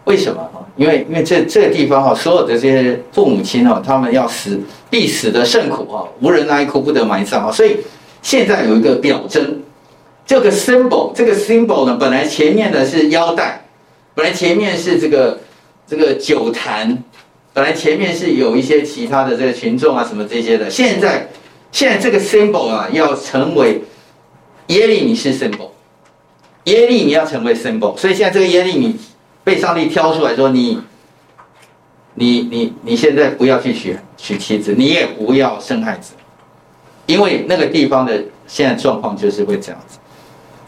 [0.06, 0.64] 为什么啊？
[0.78, 4.58] 因为因为这这个地方哈，所有的这些父母亲哈，他们要死
[4.90, 7.52] 必死的甚苦哈，无人哀哭，不得埋葬啊。
[7.52, 7.78] 所以
[8.22, 9.62] 现在有一个表征，
[10.26, 13.66] 这个 symbol，这个 symbol 呢，本来前面的是腰带，
[14.14, 15.40] 本来前面是这个
[15.86, 16.98] 这个酒坛。”
[17.56, 21.26] 本来前面是有一些其他的这个群众啊什么这些的，现在
[21.72, 23.82] 现在这个 symbol 啊要成为
[24.68, 25.70] 耶利米是 symbol，
[26.66, 29.00] 耶利米要成为 symbol，所以现在这个耶利米
[29.46, 30.82] 被上帝挑出来说，你
[32.16, 36.14] 你你你现在不要去娶娶妻子，你也不要生孩子。
[37.06, 39.98] 因为那个地方的现在状况就是会这样子，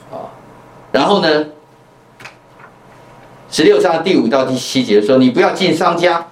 [0.09, 0.31] 啊，
[0.93, 1.45] 然后呢，
[3.51, 6.25] 十六章第五到第七节说，你不要进商家，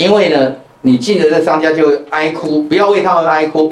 [0.00, 3.70] 因为呢，你进了这商家就会哀哭，不要为他们哀哭。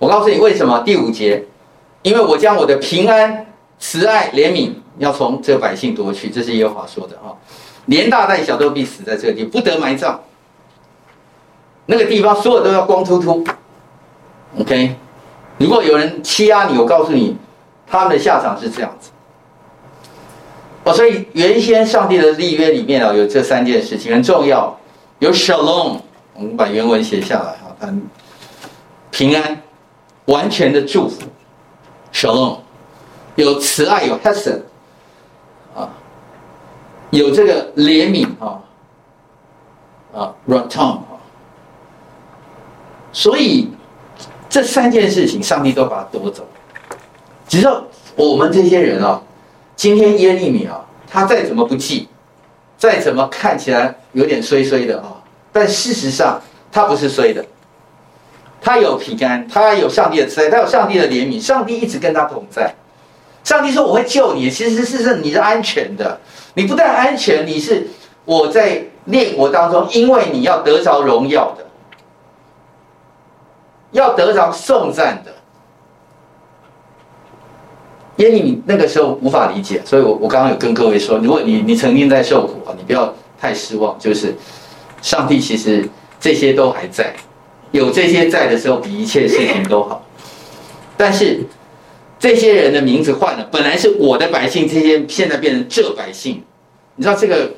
[0.00, 0.80] 我告诉你为什么？
[0.80, 1.44] 第五节，
[2.02, 3.46] 因为我将我的平安、
[3.78, 7.38] 慈爱、怜悯要从这百姓夺去，这是耶和华说的啊，
[7.84, 10.20] 连大带小都必死在这个地，不得埋葬。
[11.86, 13.44] 那个地方所有都要光秃秃
[14.58, 14.96] ，OK？
[15.58, 17.36] 如果有人欺压你，我告诉你，
[17.86, 19.10] 他们的下场是这样子。
[20.86, 24.74] 哦，所以原先上帝的立约里面啊，有这三件事情很重要，
[25.18, 25.98] 有 Shalom，
[26.32, 28.02] 我们把原文写下来啊，很
[29.10, 29.60] 平安。
[30.26, 31.22] 完全的祝福
[32.12, 32.58] ，Shalom，
[33.36, 34.62] 有慈爱，有 Hesed，
[35.72, 35.88] 啊，
[37.10, 38.58] 有这个怜悯啊，
[40.12, 41.06] 啊，Raton 啊，
[43.12, 43.68] 所以
[44.48, 46.44] 这三件事情，上帝都把它夺走。
[47.46, 47.68] 只是
[48.16, 49.22] 我们这些人啊，
[49.76, 52.08] 今天耶利米啊，他再怎么不济，
[52.76, 55.22] 再怎么看起来有点衰衰的啊，
[55.52, 56.40] 但事实上
[56.72, 57.44] 他不是衰的。
[58.58, 62.74] 他有平安，他有上帝的慈爱，他有上帝的怜悯，上帝一直跟他同在。
[63.44, 66.18] 上帝说：“我会救你。”其实是是你是安全的，
[66.54, 67.86] 你不但安全，你是
[68.24, 71.64] 我在列国当中，因为你要得着荣耀的，
[73.92, 75.32] 要得着颂赞的。
[78.16, 84.34] 因为你那个时候无法理解，所以我我刚刚有跟各位说，如果你你曾经在受苦啊，你不要太失望，就是
[85.02, 85.88] 上帝其实
[86.18, 87.14] 这些都还在。
[87.72, 90.02] 有这些在的时候，比一切事情都好。
[90.96, 91.40] 但是
[92.18, 96.42] 这些人的名字换了，本来是我的百姓，这些现在变成这百姓。
[96.94, 97.50] 你知道这个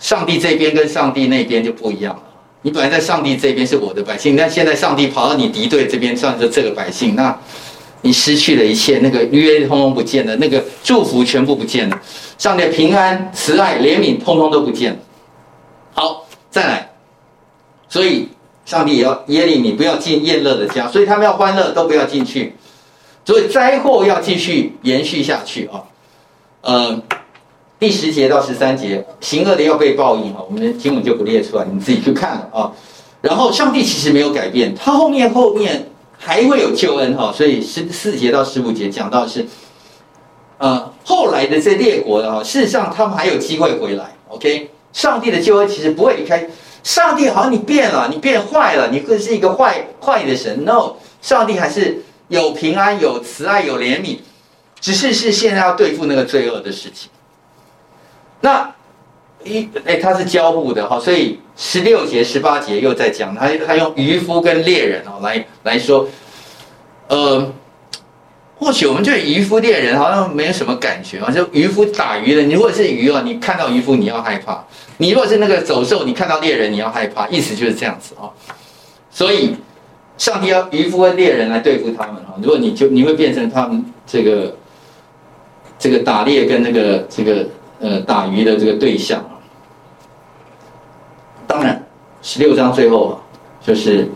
[0.00, 2.22] 上帝这边跟上帝那边就不一样了。
[2.62, 7.38] 你本来在上帝这边是我的百姓，但现在上帝跑到你敌对这边，算是这个百姓，那
[8.02, 11.98] 你失去了一切，那个约通通不见了，那个祝福全部不见了，
[12.36, 14.98] 上帝平安、慈爱、怜悯通通都不见了。
[15.94, 16.90] 好，再来，
[17.88, 18.28] 所以。
[18.64, 22.54] 上帝也要耶利米不要进宴乐的家，所以他们要欢乐都不要进去，
[23.24, 25.82] 所以灾祸要继续延续下去啊。
[26.60, 27.02] 呃，
[27.80, 30.40] 第十节到十三节，行恶的要被报应啊。
[30.46, 32.72] 我们的经文就不列出来，你自己去看了啊。
[33.20, 35.84] 然后上帝其实没有改变，他后面后面
[36.24, 37.32] 还会有救恩哈。
[37.34, 39.44] 所以十四节到十五节讲到是，
[40.58, 44.14] 呃，后来的这列国的哈，事实上他们还有机会回来。
[44.28, 46.48] OK，上帝的救恩其实不会离开。
[46.84, 50.64] 上帝好像你变了，你变坏了，你更是一个坏坏的神。
[50.64, 54.18] No，上帝还是有平安、有慈爱、有怜悯，
[54.80, 57.10] 只是是现在要对付那个罪恶的事情。
[58.40, 58.74] 那
[59.44, 66.08] 一哎，他是交互的哈，所以十六节、十八节又在讲，他他用渔夫跟猎人哦来来说，
[67.08, 67.52] 呃。
[68.58, 74.64] 或许我们对渔夫猎人好像没有什么感觉啊，就渔夫打鱼的，你如果是鱼哦，你看到渔夫你要害怕；
[74.98, 78.30] 你如果是那个走兽，你看到猎人你要害怕，意思就是这样子啊。
[79.10, 79.56] 所以，
[80.16, 82.38] 上帝要渔夫和猎人来对付他们啊。
[82.40, 84.56] 如果你就你会变成他们这个
[85.76, 87.44] 这个打猎跟那个这个
[87.80, 89.28] 呃打鱼的这个对象。
[91.52, 91.84] 当然，
[92.22, 93.12] 十六章最后啊，
[93.62, 94.08] 就是。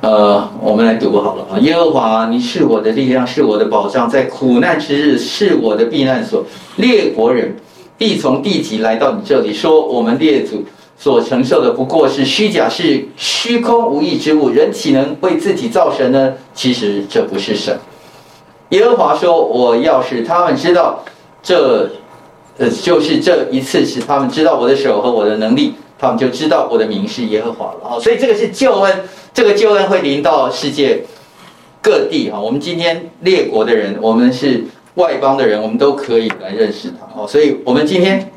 [0.00, 1.58] 呃，我们来读好了啊。
[1.60, 6.44] 耶和华，你是我的力量，是我的保障，在苦难之日是我的避难所。
[6.76, 7.56] 列国人
[7.96, 10.62] 必从地极来到你这里，说我们列祖
[10.98, 14.50] 所承受的不过是虚假，是虚空无益之物。
[14.50, 16.34] 人岂能为自己造神呢？
[16.52, 17.76] 其实这不是神。
[18.68, 21.02] 耶和华说：“我要使他们知道，
[21.42, 21.88] 这
[22.58, 29.00] 呃，就是这一次使他们知道我的手和我的能力，他们就知道我的名是耶和华了。”啊，所以这个是救恩。
[29.32, 31.02] 这个救恩会临到世界
[31.82, 34.64] 各地哈，我们今天列国的人，我们是
[34.94, 37.26] 外邦的人，我们都可以来认识他哦。
[37.26, 38.30] 所以，我们今天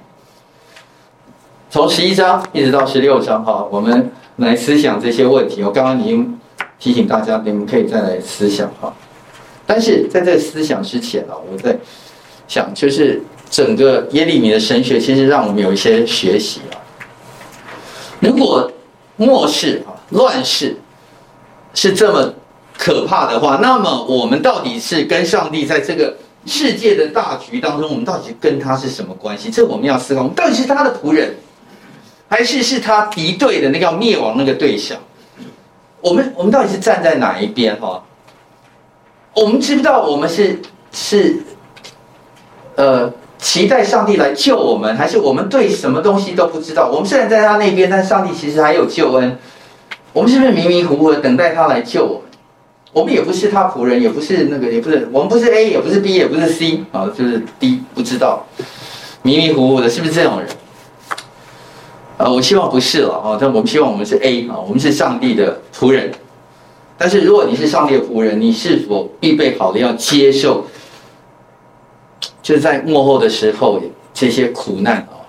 [1.70, 5.62] 从十一章一直到十六章哈，我们来思想这些问题。
[5.62, 6.39] 我刚刚已经
[6.80, 8.91] 提醒大家，你们可以再来思想哈。
[9.68, 11.78] 但是在这思想之前啊，我在
[12.47, 16.76] 想，就是整个耶利米的神学，其实让我们有一些学习啊。
[18.20, 18.72] 如果
[19.15, 20.78] 末世啊，乱世。
[21.74, 22.34] 是这么
[22.76, 29.51] 可怕的话，那么我们到底是跟上帝在这个世界的大局当中，我们到底跟他是什么关系？
[29.51, 30.22] 这我们要思考。
[30.22, 31.36] 我们到底是他的仆人，
[32.28, 34.97] 还是是他敌对的那个要灭亡那个对象？
[36.01, 37.80] 我们我们到底是站在哪一边？
[37.80, 38.03] 哈，
[39.36, 40.59] 我们知不知道我们是
[40.91, 41.43] 是
[42.76, 46.89] 呃期待上帝来救我们，还是我们对什么东西都不知道？
[46.89, 49.38] 我们虽然在他那边，但上帝其实还有救恩。
[50.13, 52.21] 我们是不是迷迷糊糊的等待他来救我们？
[52.93, 58.43] 我们也不是他仆人，也不是那个，也不是我们不是 A，也不是 B，也不是 C 啊，就是 D，不知道，
[59.21, 60.49] 迷迷糊糊的，是不是这种人？
[62.17, 66.11] 啊，我希望不是了啊，但我们希望我们是 A 啊，我们是上帝的仆人。
[66.97, 70.65] 但是如果你是上帝的仆人，你是否预备好了要接受？
[72.48, 73.78] 就是在幕后的时候，
[74.14, 75.20] 这些苦难啊，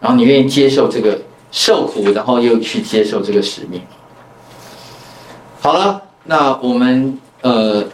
[0.00, 1.20] 然后你愿意接受这个
[1.52, 3.82] 受苦，然后又去接受这个使命。
[5.60, 7.84] 好了，那我们呃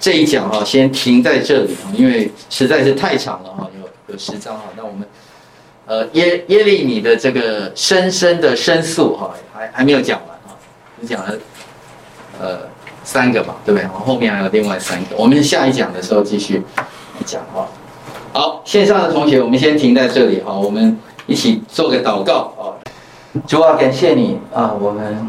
[0.00, 4.62] 这一讲啊，先停在这里啊，因为实在是太长了哈，有有十章啊。
[4.74, 5.06] 那我们
[5.84, 10.56] 呃耶耶利米的这个深深的申诉哈，还还没有讲完啊，
[10.98, 11.34] 你讲了
[12.40, 12.60] 呃
[13.04, 13.86] 三个吧，对不对？
[13.88, 16.62] 后面还有另外三个，我们下一讲的时候继续。
[17.24, 17.68] 讲话，
[18.34, 22.72] 好，线上的同学，我们先停在这里哈，我们一起做个祷告啊。
[23.46, 25.28] 主啊，感谢你啊，我们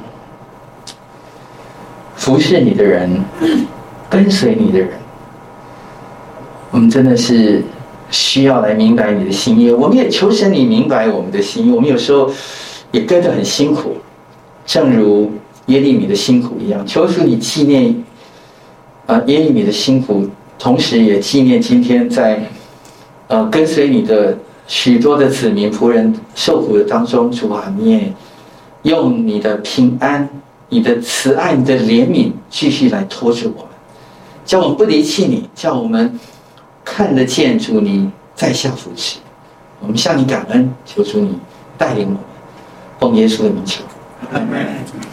[2.16, 3.22] 服侍你的人，
[4.10, 4.92] 跟随你的人，
[6.72, 7.62] 我们真的是
[8.10, 9.70] 需要来明白你的心意。
[9.70, 11.72] 我们也求神你明白我们的心意。
[11.72, 12.32] 我们有时候
[12.92, 13.98] 也跟得很辛苦，
[14.66, 15.30] 正如
[15.66, 16.88] 耶利米的辛苦一样。
[16.88, 18.02] 求主你纪念
[19.08, 20.26] 啊，耶利米的辛苦。
[20.58, 22.42] 同时也纪念今天在，
[23.28, 28.14] 呃，跟随你的许多的子民仆人受苦的当中，主啊，你也
[28.84, 30.28] 用你的平安、
[30.70, 33.72] 你的慈爱、你的怜悯，继续来托住我们，
[34.46, 36.20] 叫我们不离弃你，叫我们
[36.84, 39.20] 看得见主你在下扶持，
[39.80, 41.38] 我们向你感恩，求主你
[41.78, 42.20] 带领我们，
[43.00, 43.84] 奉耶稣的名求，
[44.32, 45.13] 阿门。